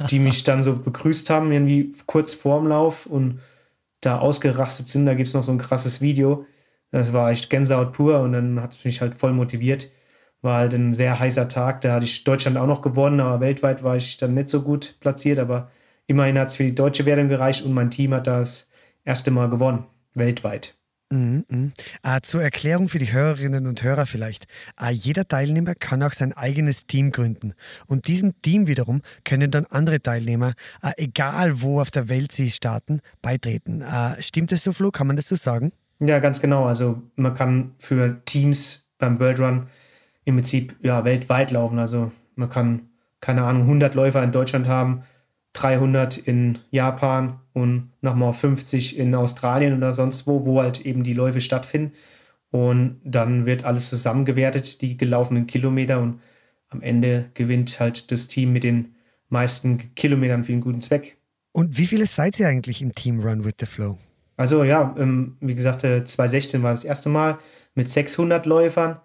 [0.10, 3.40] die mich dann so begrüßt haben, irgendwie kurz vorm Lauf und
[4.02, 5.06] da ausgerastet sind.
[5.06, 6.46] Da gibt es noch so ein krasses Video.
[6.92, 9.90] Das war echt Gänsehaut pur und dann hat es mich halt voll motiviert.
[10.42, 11.82] War halt ein sehr heißer Tag.
[11.82, 14.96] Da hatte ich Deutschland auch noch gewonnen, aber weltweit war ich dann nicht so gut
[15.00, 15.40] platziert.
[15.40, 15.72] Aber
[16.06, 18.70] immerhin hat es für die deutsche Wertung gereicht und mein Team hat das
[19.06, 20.76] erste Mal gewonnen, weltweit.
[21.14, 21.72] Mhm, mh.
[22.02, 24.48] Äh, zur Erklärung für die Hörerinnen und Hörer vielleicht.
[24.82, 27.54] Äh, jeder Teilnehmer kann auch sein eigenes Team gründen.
[27.86, 32.50] Und diesem Team wiederum können dann andere Teilnehmer, äh, egal wo auf der Welt sie
[32.50, 33.82] starten, beitreten.
[33.82, 34.90] Äh, stimmt das so, Flo?
[34.90, 35.72] Kann man das so sagen?
[36.00, 36.66] Ja, ganz genau.
[36.66, 39.68] Also man kann für Teams beim World Run
[40.26, 41.78] im Prinzip ja, weltweit laufen.
[41.78, 42.90] Also man kann,
[43.22, 45.04] keine Ahnung, 100 Läufer in Deutschland haben,
[45.54, 51.14] 300 in Japan und nochmal 50 in Australien oder sonst wo, wo halt eben die
[51.14, 51.94] Läufe stattfinden.
[52.52, 56.20] Und dann wird alles zusammengewertet, die gelaufenen Kilometer und
[56.70, 58.96] am Ende gewinnt halt das Team mit den
[59.30, 61.18] meisten Kilometern für einen guten Zweck.
[61.52, 63.98] Und wie viele seid ihr eigentlich im Team Run with the Flow?
[64.38, 67.38] Also ja, ähm, wie gesagt, 2016 äh, war das erste Mal
[67.76, 69.00] mit 600 Läufern.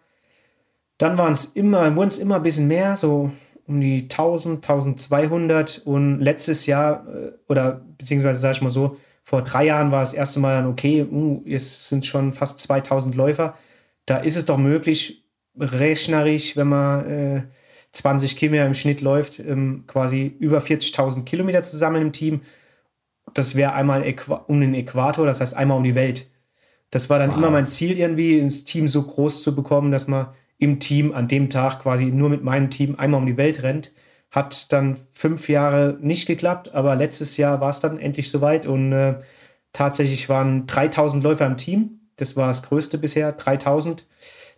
[0.97, 3.31] Dann waren es immer, wurden es immer ein bisschen mehr, so
[3.69, 9.43] um die 1000, 1200 und letztes Jahr äh, oder beziehungsweise sage ich mal so, vor
[9.43, 13.55] drei Jahren war das erste Mal dann okay, uh, es sind schon fast 2000 Läufer.
[14.07, 15.23] Da ist es doch möglich,
[15.59, 17.43] rechnerisch, wenn man äh,
[17.93, 22.41] 20 Kilometer im Schnitt läuft, ähm, quasi über 40.000 Kilometer zu sammeln im Team.
[23.35, 24.03] Das wäre einmal
[24.47, 26.31] um den Äquator, das heißt einmal um die Welt.
[26.91, 27.37] Das war dann wow.
[27.37, 30.29] immer mein Ziel, irgendwie ins Team so groß zu bekommen, dass man
[30.59, 33.93] im Team an dem Tag quasi nur mit meinem Team einmal um die Welt rennt,
[34.31, 38.93] Hat dann fünf Jahre nicht geklappt, aber letztes Jahr war es dann endlich soweit und
[38.93, 39.15] äh,
[39.73, 42.01] tatsächlich waren 3000 Läufer im Team.
[42.17, 44.07] Das war das größte bisher, 3000.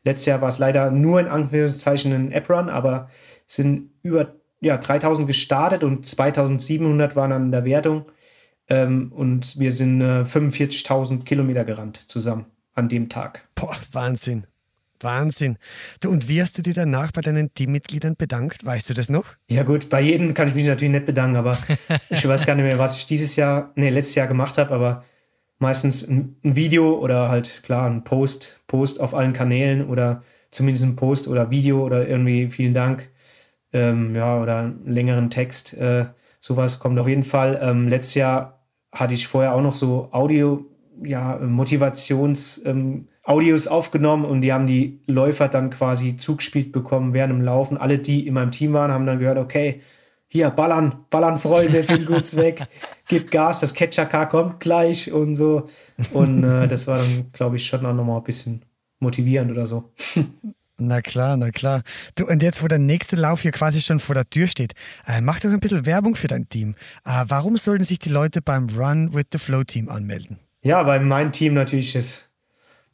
[0.03, 3.11] Letztes Jahr war es leider nur in Anführungszeichen ein App-Run, aber
[3.47, 8.07] es sind über ja, 3000 gestartet und 2700 waren an der Wertung.
[8.69, 13.49] Ähm, und wir sind äh, 45.000 Kilometer gerannt zusammen an dem Tag.
[13.55, 14.47] Boah, Wahnsinn.
[15.03, 15.59] Wahnsinn.
[16.01, 18.65] Du, und wie hast du dir danach bei deinen Teammitgliedern bedankt?
[18.65, 19.25] Weißt du das noch?
[19.49, 21.59] Ja, gut, bei jedem kann ich mich natürlich nicht bedanken, aber
[22.11, 25.05] ich weiß gar nicht mehr, was ich dieses Jahr, nee, letztes Jahr gemacht habe, aber
[25.59, 30.97] meistens ein, Video oder halt klar ein Post, Post auf allen Kanälen oder zumindest ein
[30.97, 33.09] Post oder Video oder irgendwie vielen Dank.
[33.73, 35.75] Ähm, ja, oder einen längeren Text.
[35.75, 36.07] Äh,
[36.41, 37.59] sowas kommt auf jeden Fall.
[37.63, 40.67] Ähm, letztes Jahr hatte ich vorher auch noch so Audio,
[41.03, 47.33] ja, Motivations- ähm, Audios aufgenommen und die haben die Läufer dann quasi zugespielt bekommen während
[47.33, 47.77] dem Laufen.
[47.77, 49.83] Alle, die in meinem Team waren, haben dann gehört, okay,
[50.27, 52.67] hier, ballern, ballern, Freunde, viel gut weg,
[53.09, 55.69] gib Gas, das Catcher-Car kommt gleich und so.
[56.13, 58.63] Und äh, das war dann, glaube ich, schon auch nochmal ein bisschen
[59.01, 59.93] motivierend oder so.
[60.83, 61.83] Na klar, na klar.
[62.15, 64.73] Du, und jetzt, wo der nächste Lauf hier quasi schon vor der Tür steht,
[65.07, 66.75] äh, mach doch ein bisschen Werbung für dein Team.
[67.05, 70.39] Äh, warum sollten sich die Leute beim Run with the Flow Team anmelden?
[70.63, 72.30] Ja, weil mein Team natürlich das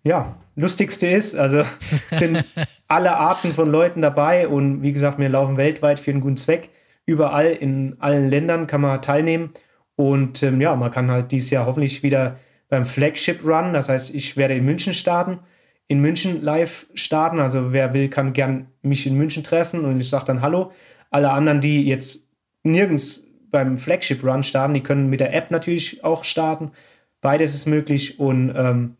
[0.06, 1.34] ja, lustigste ist.
[1.34, 1.64] Also
[2.10, 2.44] sind
[2.88, 6.70] alle Arten von Leuten dabei und wie gesagt, wir laufen weltweit für einen guten Zweck.
[7.04, 9.50] Überall in allen Ländern kann man teilnehmen.
[9.96, 12.38] Und ähm, ja, man kann halt dieses Jahr hoffentlich wieder
[12.68, 13.72] beim Flagship Run.
[13.72, 15.40] Das heißt, ich werde in München starten,
[15.88, 17.40] in München live starten.
[17.40, 20.72] Also wer will, kann gern mich in München treffen und ich sage dann Hallo.
[21.10, 22.28] Alle anderen, die jetzt
[22.62, 26.72] nirgends beim Flagship Run starten, die können mit der App natürlich auch starten.
[27.20, 28.96] Beides ist möglich und ähm,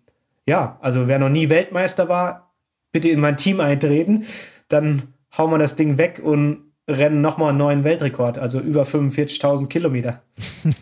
[0.47, 2.55] ja, also wer noch nie Weltmeister war,
[2.93, 4.27] bitte in mein Team eintreten.
[4.69, 9.67] Dann hauen wir das Ding weg und rennen nochmal einen neuen Weltrekord, also über 45.000
[9.67, 10.23] Kilometer.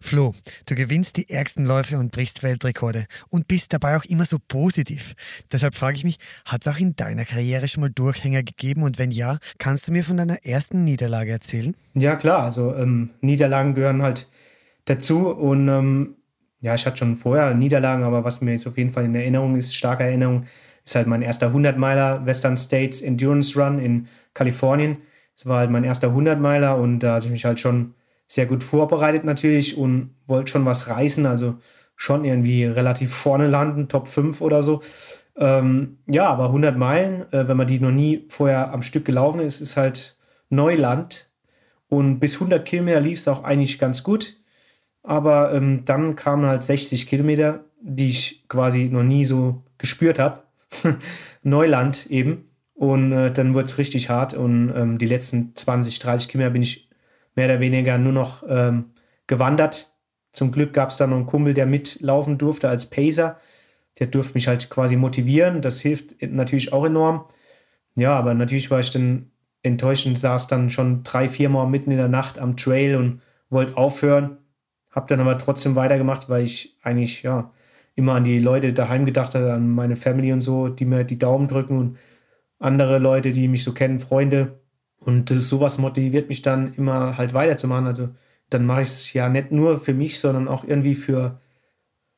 [0.00, 0.34] Flo,
[0.66, 5.14] du gewinnst die ärgsten Läufe und brichst Weltrekorde und bist dabei auch immer so positiv.
[5.50, 8.98] Deshalb frage ich mich, hat es auch in deiner Karriere schon mal Durchhänger gegeben und
[8.98, 11.74] wenn ja, kannst du mir von deiner ersten Niederlage erzählen?
[11.94, 14.28] Ja klar, also ähm, Niederlagen gehören halt
[14.84, 16.16] dazu und ähm,
[16.64, 19.54] ja, ich hatte schon vorher Niederlagen, aber was mir jetzt auf jeden Fall in Erinnerung
[19.54, 20.46] ist, starke Erinnerung,
[20.82, 24.96] ist halt mein erster 100-Meiler Western States Endurance Run in Kalifornien.
[25.36, 27.92] Das war halt mein erster 100-Meiler und da hatte ich mich halt schon
[28.26, 31.56] sehr gut vorbereitet natürlich und wollte schon was reißen, also
[31.96, 34.80] schon irgendwie relativ vorne landen, Top 5 oder so.
[35.36, 39.40] Ähm, ja, aber 100 Meilen, äh, wenn man die noch nie vorher am Stück gelaufen
[39.40, 40.16] ist, ist halt
[40.48, 41.28] Neuland.
[41.88, 44.38] Und bis 100 Kilometer lief es auch eigentlich ganz gut.
[45.04, 50.42] Aber ähm, dann kamen halt 60 Kilometer, die ich quasi noch nie so gespürt habe.
[51.42, 52.48] Neuland eben.
[52.74, 54.34] Und äh, dann wurde es richtig hart.
[54.34, 56.88] Und ähm, die letzten 20, 30 Kilometer bin ich
[57.36, 58.92] mehr oder weniger nur noch ähm,
[59.26, 59.92] gewandert.
[60.32, 63.38] Zum Glück gab es da noch einen Kumpel, der mitlaufen durfte als Pacer.
[63.98, 65.60] Der durfte mich halt quasi motivieren.
[65.60, 67.26] Das hilft natürlich auch enorm.
[67.94, 69.30] Ja, aber natürlich war ich dann
[69.62, 73.76] enttäuschend, saß dann schon drei, vier Mal mitten in der Nacht am Trail und wollte
[73.76, 74.38] aufhören
[74.94, 77.52] habe dann aber trotzdem weitergemacht, weil ich eigentlich ja
[77.94, 81.18] immer an die Leute daheim gedacht habe, an meine Family und so, die mir die
[81.18, 81.98] Daumen drücken und
[82.58, 84.60] andere Leute, die mich so kennen, Freunde.
[84.98, 87.86] Und das ist sowas motiviert mich dann immer halt weiterzumachen.
[87.86, 88.08] Also
[88.50, 91.40] dann mache ich es ja nicht nur für mich, sondern auch irgendwie für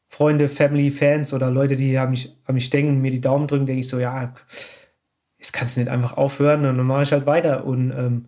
[0.08, 3.66] Freunde, Family, Fans oder Leute, die an mich, an mich denken, mir die Daumen drücken,
[3.66, 4.34] denke ich so, ja,
[5.38, 7.64] jetzt kannst du nicht einfach aufhören und dann mache ich halt weiter.
[7.64, 8.26] Und ähm,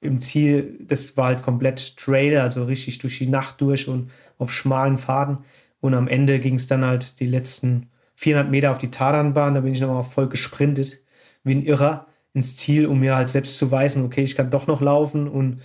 [0.00, 4.52] im Ziel, das war halt komplett Trail, also richtig durch die Nacht durch und auf
[4.52, 5.38] schmalen Pfaden.
[5.80, 9.54] Und am Ende ging es dann halt die letzten 400 Meter auf die Taranbahn.
[9.54, 11.00] Da bin ich nochmal voll gesprintet,
[11.44, 14.66] wie ein Irrer, ins Ziel, um mir halt selbst zu weisen, okay, ich kann doch
[14.66, 15.28] noch laufen.
[15.28, 15.60] Und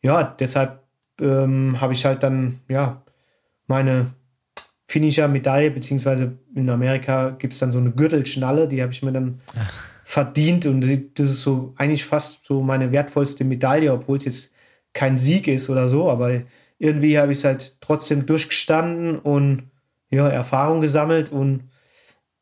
[0.00, 0.82] ja, deshalb
[1.20, 3.02] ähm, habe ich halt dann, ja,
[3.66, 4.10] meine
[4.86, 9.40] Finisher-Medaille, beziehungsweise in Amerika gibt es dann so eine Gürtelschnalle, die habe ich mir dann
[9.58, 10.80] Ach verdient und
[11.18, 14.54] das ist so eigentlich fast so meine wertvollste Medaille, obwohl es jetzt
[14.94, 16.44] kein Sieg ist oder so, aber
[16.78, 19.64] irgendwie habe ich es halt trotzdem durchgestanden und
[20.08, 21.64] ja, Erfahrung gesammelt und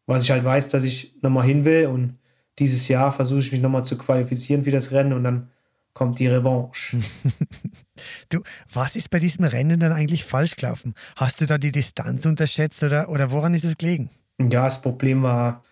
[0.07, 2.17] was ich halt weiß, dass ich nochmal hin will und
[2.61, 5.51] dieses Jahr versuche ich mich nochmal zu qualifizieren für das Rennen und dann
[5.93, 6.99] kommt die Revanche.
[8.29, 10.95] du, was ist bei diesem Rennen dann eigentlich falsch gelaufen?
[11.17, 14.11] Hast du da die Distanz unterschätzt oder, oder woran ist es gelegen?
[14.39, 15.65] Ja, das Problem war,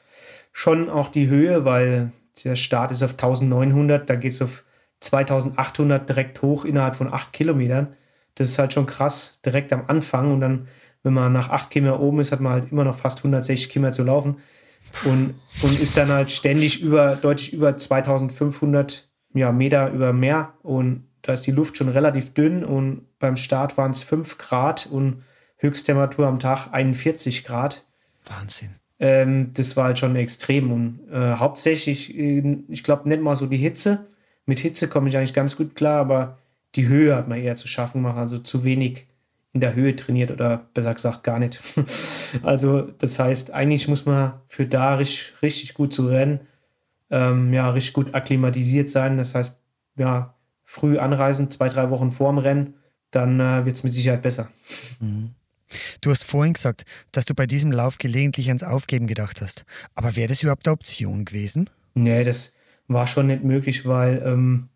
[0.54, 2.12] schon auch die Höhe, weil
[2.44, 4.64] der Start ist auf 1900, dann geht es auf
[5.00, 7.88] 2800 direkt hoch innerhalb von acht Kilometern.
[8.36, 10.32] Das ist halt schon krass, direkt am Anfang.
[10.32, 10.68] Und dann,
[11.02, 13.96] wenn man nach acht Kilometern oben ist, hat man halt immer noch fast 160 Kilometer
[13.96, 14.36] zu laufen
[15.04, 21.08] und, und ist dann halt ständig über, deutlich über 2500 ja, Meter über Meer und
[21.22, 25.24] da ist die Luft schon relativ dünn und beim Start waren es 5 Grad und
[25.56, 27.84] Höchsttemperatur am Tag 41 Grad.
[28.24, 28.76] Wahnsinn.
[29.04, 33.44] Ähm, das war halt schon extrem und äh, hauptsächlich, äh, ich glaube, nicht mal so
[33.44, 34.06] die Hitze.
[34.46, 36.38] Mit Hitze komme ich eigentlich ganz gut klar, aber
[36.74, 39.06] die Höhe hat man eher zu schaffen gemacht, also zu wenig
[39.52, 41.60] in der Höhe trainiert oder besser gesagt gar nicht.
[42.42, 46.40] also das heißt, eigentlich muss man für da richtig, richtig gut zu rennen,
[47.10, 49.18] ähm, ja, richtig gut akklimatisiert sein.
[49.18, 49.58] Das heißt,
[49.98, 52.72] ja, früh anreisen, zwei, drei Wochen vorm Rennen,
[53.10, 54.48] dann äh, wird es mit Sicherheit besser.
[54.98, 55.34] Mhm.
[56.00, 59.64] Du hast vorhin gesagt, dass du bei diesem Lauf gelegentlich ans Aufgeben gedacht hast.
[59.94, 61.70] Aber wäre das überhaupt eine Option gewesen?
[61.94, 62.55] Nee, das
[62.88, 64.68] war schon nicht möglich, weil ähm,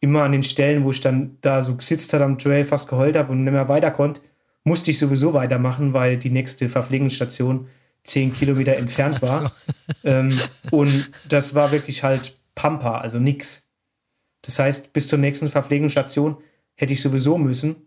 [0.00, 3.16] immer an den Stellen, wo ich dann da so gesitzt habe am Trail, fast geheult
[3.16, 4.20] habe und nicht mehr weiter konnte,
[4.62, 7.68] musste ich sowieso weitermachen, weil die nächste Verpflegungsstation
[8.02, 9.52] zehn Kilometer entfernt war.
[10.02, 10.08] So.
[10.08, 10.38] Ähm,
[10.70, 13.68] und das war wirklich halt Pampa, also nix.
[14.42, 16.38] Das heißt, bis zur nächsten Verpflegungsstation
[16.74, 17.83] hätte ich sowieso müssen.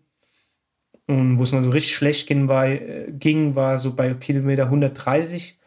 [1.08, 4.66] Und wo es mal so richtig schlecht ging, war, äh, ging, war so bei Kilometer
[4.66, 5.58] 130.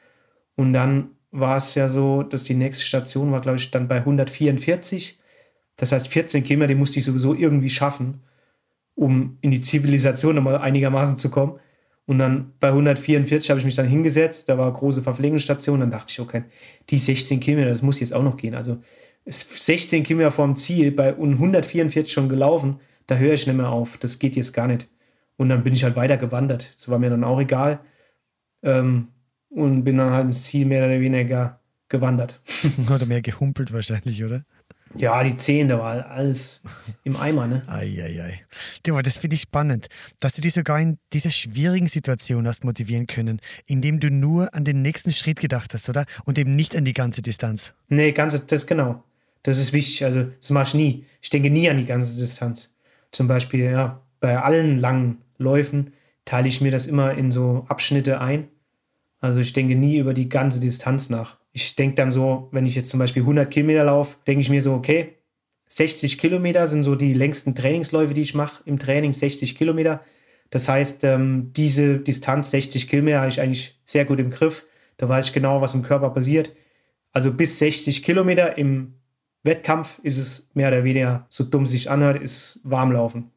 [0.57, 3.97] Und dann war es ja so, dass die nächste Station war, glaube ich, dann bei
[3.97, 5.19] 144.
[5.77, 8.23] Das heißt, 14 Kilometer, die musste ich sowieso irgendwie schaffen,
[8.95, 11.59] um in die Zivilisation nochmal einigermaßen zu kommen.
[12.07, 15.91] Und dann bei 144 habe ich mich dann hingesetzt, da war eine große Verpflegungsstation, dann
[15.91, 16.43] dachte ich, okay,
[16.91, 18.55] die 16 Kilometer, das muss jetzt auch noch gehen.
[18.55, 18.79] Also
[19.27, 24.19] 16 Kilometer vorm Ziel, bei 144 schon gelaufen, da höre ich nicht mehr auf, das
[24.19, 24.89] geht jetzt gar nicht.
[25.41, 26.75] Und dann bin ich halt weiter gewandert.
[26.77, 27.81] Das war mir dann auch egal.
[28.63, 29.09] Ähm,
[29.49, 32.43] und bin dann halt ins Ziel mehr oder weniger gewandert.
[32.95, 34.45] oder mehr gehumpelt wahrscheinlich, oder?
[34.97, 36.63] Ja, die Zehen, da war alles
[37.05, 37.63] im Eimer, ne?
[37.69, 38.43] Eieiei.
[38.87, 43.07] Ja, das finde ich spannend, dass du dich sogar in dieser schwierigen Situation hast motivieren
[43.07, 46.05] können, indem du nur an den nächsten Schritt gedacht hast, oder?
[46.27, 47.73] Und eben nicht an die ganze Distanz.
[47.89, 49.03] Nee, ganze, das genau.
[49.43, 50.05] Das ist wichtig.
[50.05, 51.07] Also, das mache ich nie.
[51.23, 52.75] Ich denke nie an die ganze Distanz.
[53.11, 55.93] Zum Beispiel, ja, bei allen langen Läufen
[56.25, 58.49] teile ich mir das immer in so Abschnitte ein.
[59.21, 61.39] Also ich denke nie über die ganze Distanz nach.
[61.53, 64.63] Ich denke dann so, wenn ich jetzt zum Beispiel 100 Kilometer laufe, denke ich mir
[64.63, 65.17] so, okay,
[65.67, 70.01] 60 Kilometer sind so die längsten Trainingsläufe, die ich mache im Training, 60 Kilometer.
[70.51, 74.67] Das heißt, ähm, diese Distanz 60 Kilometer habe ich eigentlich sehr gut im Griff.
[74.97, 76.53] Da weiß ich genau, was im Körper passiert.
[77.13, 78.95] Also bis 60 Kilometer im
[79.43, 83.31] Wettkampf ist es mehr oder weniger, so dumm sich anhört, ist Warmlaufen.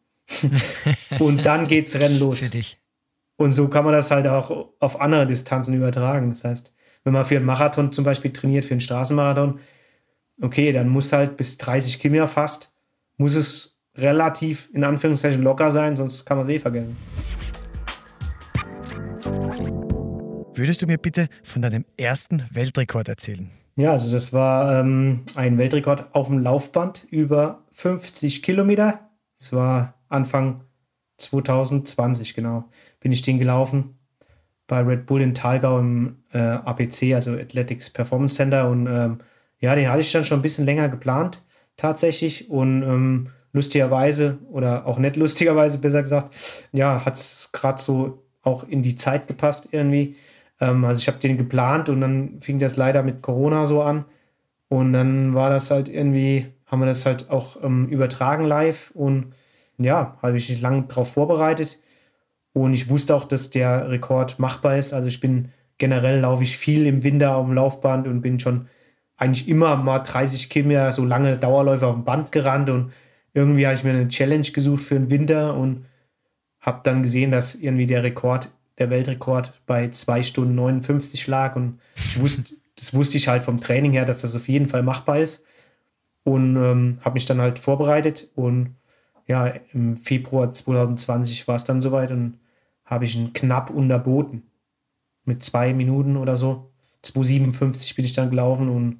[1.19, 2.39] Und dann geht's Rennen los.
[2.39, 2.79] Für dich.
[3.36, 6.29] Und so kann man das halt auch auf andere Distanzen übertragen.
[6.29, 9.59] Das heißt, wenn man für einen Marathon zum Beispiel trainiert, für einen Straßenmarathon,
[10.41, 12.75] okay, dann muss halt bis 30 Kilometer fast,
[13.17, 16.97] muss es relativ in Anführungszeichen locker sein, sonst kann man es eh vergessen.
[20.55, 23.49] Würdest du mir bitte von deinem ersten Weltrekord erzählen?
[23.75, 28.99] Ja, also das war ähm, ein Weltrekord auf dem Laufband über 50 Kilometer.
[29.39, 30.62] Das war Anfang
[31.17, 32.65] 2020, genau,
[32.99, 33.97] bin ich den gelaufen
[34.67, 38.69] bei Red Bull in Talgau im äh, APC, also Athletics Performance Center.
[38.69, 39.19] Und ähm,
[39.60, 41.43] ja, den hatte ich dann schon ein bisschen länger geplant,
[41.78, 42.49] tatsächlich.
[42.49, 46.36] Und ähm, lustigerweise, oder auch nicht lustigerweise, besser gesagt,
[46.71, 50.15] ja, hat es gerade so auch in die Zeit gepasst irgendwie.
[50.60, 54.06] Ähm, also ich habe den geplant und dann fing das leider mit Corona so an.
[54.69, 59.34] Und dann war das halt irgendwie, haben wir das halt auch ähm, übertragen live und
[59.84, 61.80] ja, habe ich mich lange darauf vorbereitet.
[62.54, 64.93] Und ich wusste auch, dass der Rekord machbar ist.
[64.93, 68.67] Also ich bin generell laufe ich viel im Winter auf dem Laufband und bin schon
[69.17, 72.69] eigentlich immer mal 30 Kilometer so lange Dauerläufe auf dem Band gerannt.
[72.69, 72.93] Und
[73.34, 75.86] irgendwie habe ich mir eine Challenge gesucht für den Winter und
[76.62, 81.56] habe dann gesehen, dass irgendwie der Rekord, der Weltrekord bei 2 Stunden 59 lag.
[81.56, 81.80] Und
[82.15, 85.46] wusste, das wusste ich halt vom Training her, dass das auf jeden Fall machbar ist.
[86.24, 88.76] Und ähm, habe mich dann halt vorbereitet und
[89.27, 92.39] ja, im Februar 2020 war es dann soweit und
[92.86, 94.43] habe ich ihn knapp unterboten.
[95.25, 96.71] Mit zwei Minuten oder so.
[97.05, 98.99] 2,57 bin ich dann gelaufen und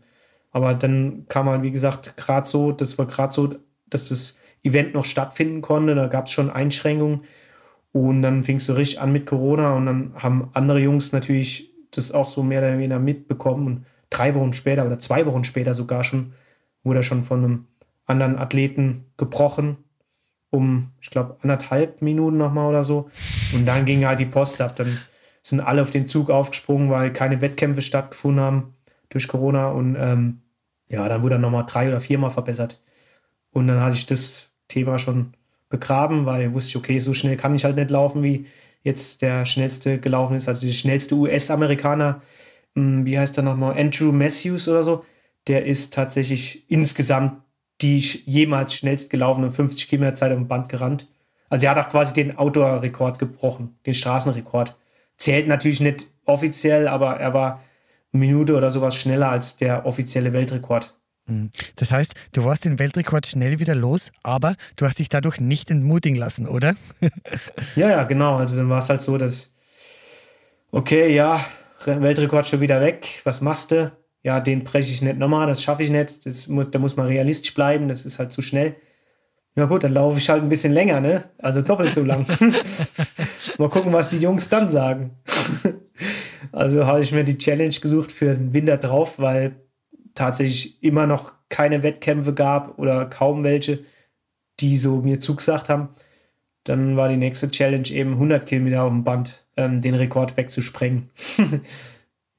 [0.52, 3.56] aber dann kam halt, wie gesagt, gerade so, das war gerade so,
[3.90, 5.96] dass das Event noch stattfinden konnte.
[5.96, 7.22] Da gab es schon Einschränkungen.
[7.92, 11.72] Und dann fing es so richtig an mit Corona und dann haben andere Jungs natürlich
[11.92, 13.68] das auch so mehr oder weniger mitbekommen.
[13.68, 16.34] Und drei Wochen später oder zwei Wochen später sogar schon
[16.84, 17.66] wurde er schon von einem
[18.06, 19.78] anderen Athleten gebrochen
[20.54, 23.10] um, ich glaube, anderthalb Minuten nochmal oder so.
[23.54, 24.76] Und dann ging halt die Post ab.
[24.76, 25.00] Dann
[25.42, 28.76] sind alle auf den Zug aufgesprungen, weil keine Wettkämpfe stattgefunden haben
[29.10, 29.70] durch Corona.
[29.70, 30.42] Und ähm,
[30.90, 32.80] ja, dann wurde er nochmal drei oder viermal verbessert.
[33.52, 35.34] Und dann hatte ich das Thema schon
[35.70, 38.46] begraben, weil wusste ich, okay, so schnell kann ich halt nicht laufen, wie
[38.84, 40.48] jetzt der schnellste gelaufen ist.
[40.48, 42.22] Also der schnellste US-Amerikaner,
[42.76, 45.04] hm, wie heißt er nochmal, Andrew Matthews oder so,
[45.48, 47.43] der ist tatsächlich insgesamt
[47.84, 51.08] die jemals schnellst gelaufene 50 Kilometer Zeit am Band gerannt.
[51.50, 54.76] Also er hat auch quasi den Outdoor-Rekord gebrochen, den Straßenrekord.
[55.18, 57.62] Zählt natürlich nicht offiziell, aber er war
[58.12, 60.96] eine Minute oder sowas schneller als der offizielle Weltrekord.
[61.26, 61.52] Mhm.
[61.76, 65.70] Das heißt, du warst den Weltrekord schnell wieder los, aber du hast dich dadurch nicht
[65.70, 66.76] entmutigen lassen, oder?
[67.76, 68.38] ja, ja, genau.
[68.38, 69.54] Also dann war es halt so, dass,
[70.72, 71.46] okay, ja,
[71.86, 73.92] Weltrekord schon wieder weg, was machst du?
[74.24, 76.26] Ja, den breche ich nicht nochmal, das schaffe ich nicht.
[76.26, 78.76] Das, da muss man realistisch bleiben, das ist halt zu schnell.
[79.56, 81.26] Ja gut, dann laufe ich halt ein bisschen länger, ne?
[81.38, 82.26] Also doppelt so lang.
[83.60, 85.12] Mal gucken, was die Jungs dann sagen.
[86.52, 89.56] also habe ich mir die Challenge gesucht für den Winter drauf, weil
[90.16, 93.80] tatsächlich immer noch keine Wettkämpfe gab oder kaum welche,
[94.60, 95.90] die so mir zugesagt haben.
[96.64, 101.10] Dann war die nächste Challenge eben 100 Kilometer auf dem Band, ähm, den Rekord wegzusprengen.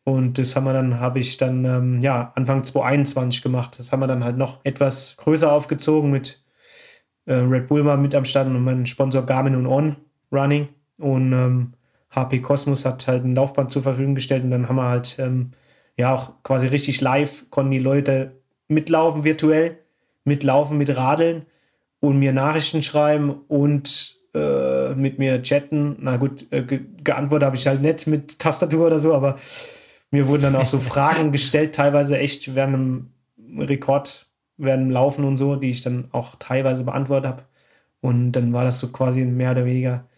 [0.05, 3.78] Und das haben wir dann, habe ich dann, ähm, ja, Anfang 2021 gemacht.
[3.78, 6.44] Das haben wir dann halt noch etwas größer aufgezogen mit
[7.26, 9.96] äh, Red Bull mal mit am Start und mein Sponsor Garmin und On
[10.30, 10.68] Running.
[10.98, 11.72] Und ähm,
[12.11, 15.52] HP Cosmos hat halt ein Laufband zur Verfügung gestellt und dann haben wir halt ähm,
[15.96, 19.78] ja auch quasi richtig live, konnten die Leute mitlaufen virtuell,
[20.24, 21.46] mitlaufen, mit Radeln
[22.00, 25.96] und mir Nachrichten schreiben und äh, mit mir chatten.
[26.00, 29.36] Na gut, äh, ge geantwortet habe ich halt nicht mit Tastatur oder so, aber
[30.14, 33.10] mir wurden dann auch so Fragen gestellt, teilweise echt während einem
[33.58, 37.42] Rekord, während dem Laufen und so, die ich dann auch teilweise beantwortet habe.
[38.00, 40.08] Und dann war das so quasi mehr oder weniger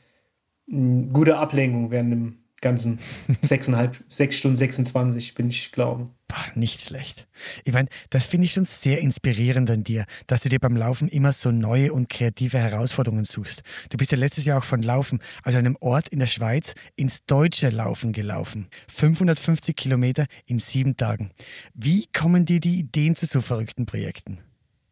[0.71, 2.99] eine gute Ablenkung während dem ganzen
[3.41, 6.11] sechseinhalb, sechs Stunden 26 bin ich glauben.
[6.55, 7.29] Nicht schlecht.
[7.65, 11.09] Ich meine, das finde ich schon sehr inspirierend an dir, dass du dir beim Laufen
[11.09, 13.63] immer so neue und kreative Herausforderungen suchst.
[13.91, 17.25] Du bist ja letztes Jahr auch von Laufen, also einem Ort in der Schweiz, ins
[17.27, 18.69] deutsche Laufen gelaufen.
[18.93, 21.31] 550 Kilometer in sieben Tagen.
[21.75, 24.39] Wie kommen dir die Ideen zu so verrückten Projekten?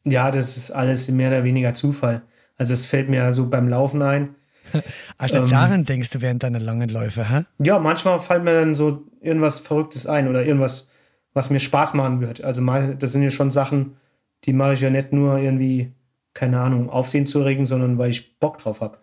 [0.06, 2.22] Ja, das ist alles mehr oder weniger Zufall.
[2.56, 4.36] Also es fällt mir so beim Laufen ein
[5.18, 7.44] also ähm, daran denkst du während deiner langen Läufe, hä?
[7.58, 10.88] Ja, manchmal fällt mir dann so irgendwas Verrücktes ein oder irgendwas,
[11.32, 12.42] was mir Spaß machen wird.
[12.42, 13.96] Also mal, das sind ja schon Sachen,
[14.44, 15.92] die mache ich ja nicht nur irgendwie,
[16.34, 18.98] keine Ahnung, Aufsehen zu erregen, sondern weil ich Bock drauf habe.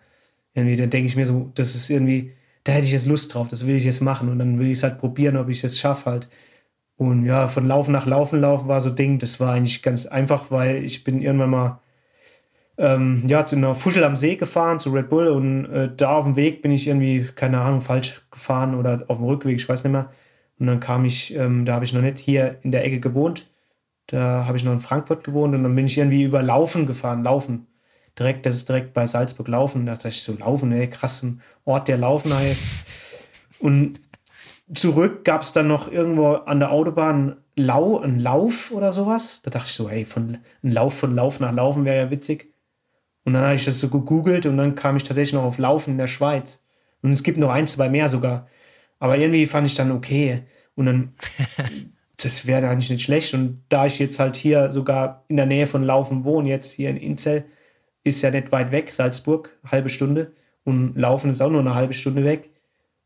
[0.54, 2.32] Irgendwie, dann denke ich mir so, das ist irgendwie,
[2.64, 4.78] da hätte ich jetzt Lust drauf, das will ich jetzt machen und dann will ich
[4.78, 6.28] es halt probieren, ob ich es schaffe halt.
[6.96, 10.50] Und ja, von Laufen nach Laufen laufen war so Ding, das war eigentlich ganz einfach,
[10.50, 11.81] weil ich bin irgendwann mal
[12.78, 16.24] ähm, ja, zu einer Fuschel am See gefahren, zu Red Bull und äh, da auf
[16.24, 19.84] dem Weg bin ich irgendwie, keine Ahnung, falsch gefahren oder auf dem Rückweg, ich weiß
[19.84, 20.10] nicht mehr.
[20.58, 23.46] Und dann kam ich, ähm, da habe ich noch nicht hier in der Ecke gewohnt,
[24.06, 27.22] da habe ich noch in Frankfurt gewohnt und dann bin ich irgendwie über Laufen gefahren,
[27.22, 27.66] Laufen.
[28.18, 29.86] Direkt, das ist direkt bei Salzburg Laufen.
[29.86, 32.68] Da dachte ich so, Laufen, ey, krass, ein Ort, der Laufen heißt.
[33.60, 34.00] Und
[34.74, 39.40] zurück gab es dann noch irgendwo an der Autobahn Lau, einen Lauf oder sowas.
[39.42, 42.51] Da dachte ich so, hey, von, ein Lauf von Lauf nach Laufen wäre ja witzig.
[43.24, 45.92] Und dann habe ich das so gegoogelt und dann kam ich tatsächlich noch auf Laufen
[45.92, 46.64] in der Schweiz.
[47.02, 48.48] Und es gibt noch ein, zwei mehr sogar.
[48.98, 50.42] Aber irgendwie fand ich dann okay.
[50.74, 51.12] Und dann,
[52.16, 53.34] das wäre eigentlich nicht schlecht.
[53.34, 56.90] Und da ich jetzt halt hier sogar in der Nähe von Laufen wohne, jetzt hier
[56.90, 57.44] in Inzell,
[58.04, 60.32] ist ja nicht weit weg, Salzburg, halbe Stunde.
[60.64, 62.50] Und Laufen ist auch nur eine halbe Stunde weg.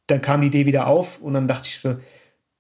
[0.06, 1.96] Dann kam die Idee wieder auf und dann dachte ich so,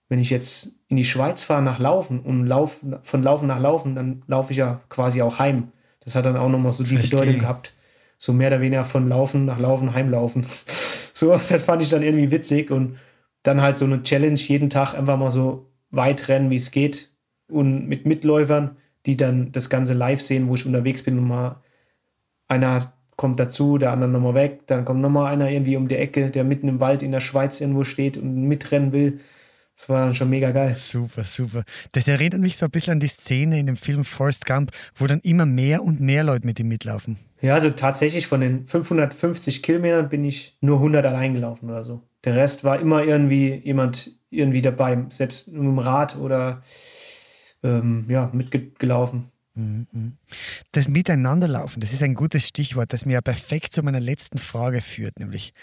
[0.08, 3.94] wenn ich jetzt in die Schweiz fahre nach Laufen und lauf, von Laufen nach Laufen,
[3.94, 5.72] dann laufe ich ja quasi auch heim.
[6.06, 7.18] Das hat dann auch nochmal so die Verstehen.
[7.18, 7.74] Bedeutung gehabt.
[8.16, 10.46] So mehr oder weniger von Laufen nach Laufen, Heimlaufen.
[11.12, 12.96] so, das fand ich dann irgendwie witzig und
[13.42, 17.10] dann halt so eine Challenge, jeden Tag einfach mal so weit rennen, wie es geht
[17.48, 21.60] und mit Mitläufern, die dann das Ganze live sehen, wo ich unterwegs bin und mal
[22.48, 26.30] einer kommt dazu, der andere nochmal weg, dann kommt nochmal einer irgendwie um die Ecke,
[26.30, 29.20] der mitten im Wald in der Schweiz irgendwo steht und mitrennen will.
[29.76, 30.72] Das war dann schon mega geil.
[30.72, 31.62] Super, super.
[31.92, 35.06] Das erinnert mich so ein bisschen an die Szene in dem Film Forrest Gump, wo
[35.06, 37.18] dann immer mehr und mehr Leute mit ihm mitlaufen.
[37.42, 42.02] Ja, also tatsächlich von den 550 Kilometern bin ich nur 100 allein gelaufen oder so.
[42.24, 46.62] Der Rest war immer irgendwie jemand irgendwie dabei, selbst mit dem Rad oder
[47.62, 49.30] ähm, ja, mitgelaufen.
[50.72, 54.82] Das Miteinanderlaufen, das ist ein gutes Stichwort, das mir ja perfekt zu meiner letzten Frage
[54.82, 55.54] führt, nämlich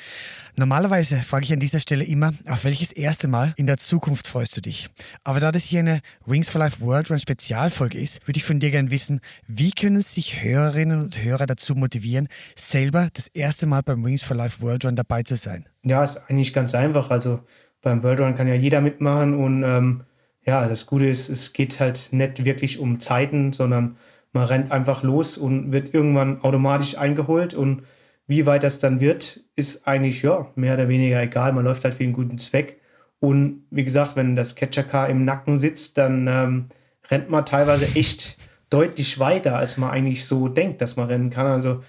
[0.55, 4.57] normalerweise frage ich an dieser Stelle immer, auf welches erste Mal in der Zukunft freust
[4.57, 4.89] du dich?
[5.23, 8.59] Aber da das hier eine Wings for Life World Run Spezialfolge ist, würde ich von
[8.59, 13.81] dir gerne wissen, wie können sich Hörerinnen und Hörer dazu motivieren, selber das erste Mal
[13.83, 15.69] beim Wings for Life World Run dabei zu sein?
[15.83, 17.11] Ja, ist eigentlich ganz einfach.
[17.11, 17.41] Also
[17.83, 20.03] beim World Run kann ja jeder mitmachen und ähm
[20.45, 23.97] ja, das Gute ist, es geht halt nicht wirklich um Zeiten, sondern
[24.33, 27.53] man rennt einfach los und wird irgendwann automatisch eingeholt.
[27.53, 27.83] Und
[28.27, 31.53] wie weit das dann wird, ist eigentlich ja mehr oder weniger egal.
[31.53, 32.81] Man läuft halt für einen guten Zweck.
[33.19, 36.65] Und wie gesagt, wenn das Catcher-Car im Nacken sitzt, dann ähm,
[37.09, 38.37] rennt man teilweise echt
[38.69, 41.45] deutlich weiter, als man eigentlich so denkt, dass man rennen kann.
[41.45, 41.83] Also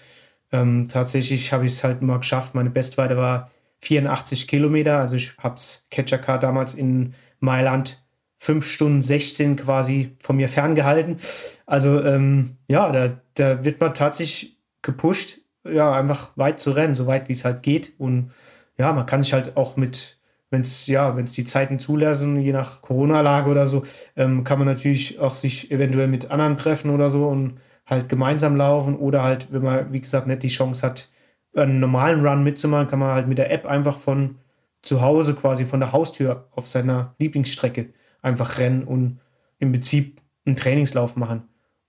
[0.52, 2.54] ähm, tatsächlich habe ich es halt mal geschafft.
[2.54, 3.50] Meine Bestweite war
[3.80, 4.98] 84 Kilometer.
[4.98, 8.03] Also ich habe es Catcher damals in Mailand
[8.44, 11.16] 5 Stunden 16 quasi von mir ferngehalten.
[11.64, 17.06] Also ähm, ja, da, da wird man tatsächlich gepusht, ja, einfach weit zu rennen, so
[17.06, 17.94] weit wie es halt geht.
[17.98, 18.32] Und
[18.76, 20.18] ja, man kann sich halt auch mit,
[20.50, 23.82] wenn es ja, die Zeiten zulassen, je nach Corona-Lage oder so,
[24.14, 28.56] ähm, kann man natürlich auch sich eventuell mit anderen treffen oder so und halt gemeinsam
[28.56, 31.08] laufen oder halt, wenn man, wie gesagt, nicht die Chance hat,
[31.56, 34.36] einen normalen Run mitzumachen, kann man halt mit der App einfach von
[34.82, 37.94] zu Hause quasi von der Haustür auf seiner Lieblingsstrecke
[38.24, 39.20] einfach rennen und
[39.58, 41.44] im Prinzip einen Trainingslauf machen.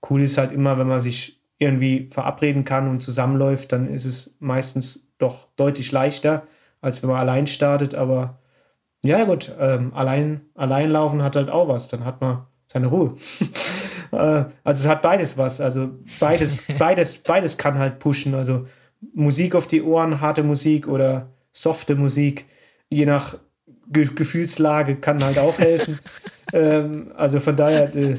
[0.08, 4.36] Cool ist halt immer, wenn man sich irgendwie verabreden kann und zusammenläuft, dann ist es
[4.38, 6.46] meistens doch deutlich leichter,
[6.80, 7.94] als wenn man allein startet.
[7.94, 8.38] Aber
[9.02, 11.88] ja, gut, ähm, allein, allein laufen hat halt auch was.
[11.88, 13.14] Dann hat man seine Ruhe.
[14.12, 15.60] Äh, also es hat beides was.
[15.60, 18.36] Also beides, beides, beides kann halt pushen.
[18.36, 18.68] Also
[19.14, 22.46] Musik auf die Ohren, harte Musik oder softe Musik,
[22.88, 23.36] je nach
[23.88, 25.98] Ge Gefühlslage kann halt auch helfen.
[26.52, 28.16] ähm, also von daher, äh,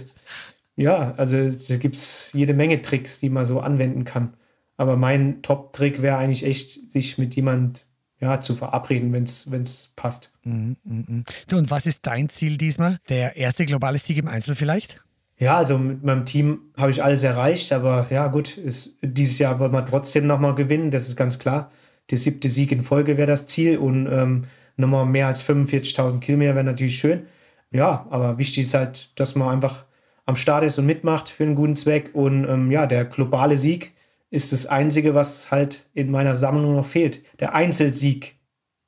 [0.75, 4.33] ja, also da gibt es jede Menge Tricks, die man so anwenden kann.
[4.77, 7.85] Aber mein Top-Trick wäre eigentlich echt, sich mit jemand
[8.19, 10.33] ja, zu verabreden, wenn es passt.
[10.43, 11.23] Mm, mm, mm.
[11.49, 12.97] So, und was ist dein Ziel diesmal?
[13.09, 15.03] Der erste globale Sieg im Einzel vielleicht?
[15.39, 19.59] Ja, also mit meinem Team habe ich alles erreicht, aber ja, gut, ist, dieses Jahr
[19.59, 21.71] wollen wir trotzdem nochmal gewinnen, das ist ganz klar.
[22.09, 24.45] Der siebte Sieg in Folge wäre das Ziel und ähm,
[24.77, 27.27] nochmal mehr als 45.000 Kilometer wäre natürlich schön.
[27.71, 29.85] Ja, aber wichtig ist halt, dass man einfach
[30.25, 33.93] am Start ist und mitmacht für einen guten Zweck und ähm, ja, der globale Sieg
[34.29, 37.23] ist das Einzige, was halt in meiner Sammlung noch fehlt.
[37.39, 38.35] Der Einzelsieg.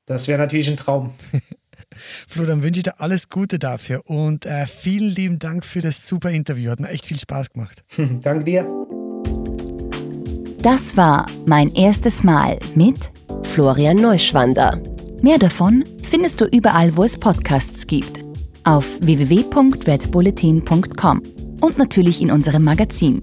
[0.06, 1.14] Das wäre natürlich ein Traum.
[2.28, 6.08] Flo, dann wünsche ich dir alles Gute dafür und äh, vielen lieben Dank für das
[6.08, 6.72] super Interview.
[6.72, 7.84] Hat mir echt viel Spaß gemacht.
[8.22, 8.68] Danke dir.
[10.62, 13.12] Das war mein erstes Mal mit
[13.44, 14.82] Florian Neuschwander.
[15.22, 18.22] Mehr davon findest du überall, wo es Podcasts gibt.
[18.64, 21.24] Auf www.redbulletin.com
[21.62, 23.22] und natürlich in unserem Magazin.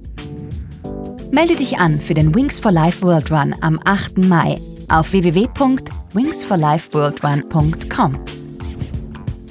[1.31, 4.19] Melde dich an für den Wings for Life World Run am 8.
[4.19, 4.57] Mai
[4.89, 8.13] auf www.wingsforlifeworldrun.com.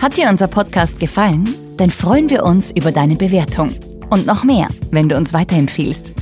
[0.02, 1.48] Hat dir unser Podcast gefallen?
[1.78, 3.74] Dann freuen wir uns über deine Bewertung.
[4.10, 6.14] Und noch mehr, wenn du uns weiterempfiehlst.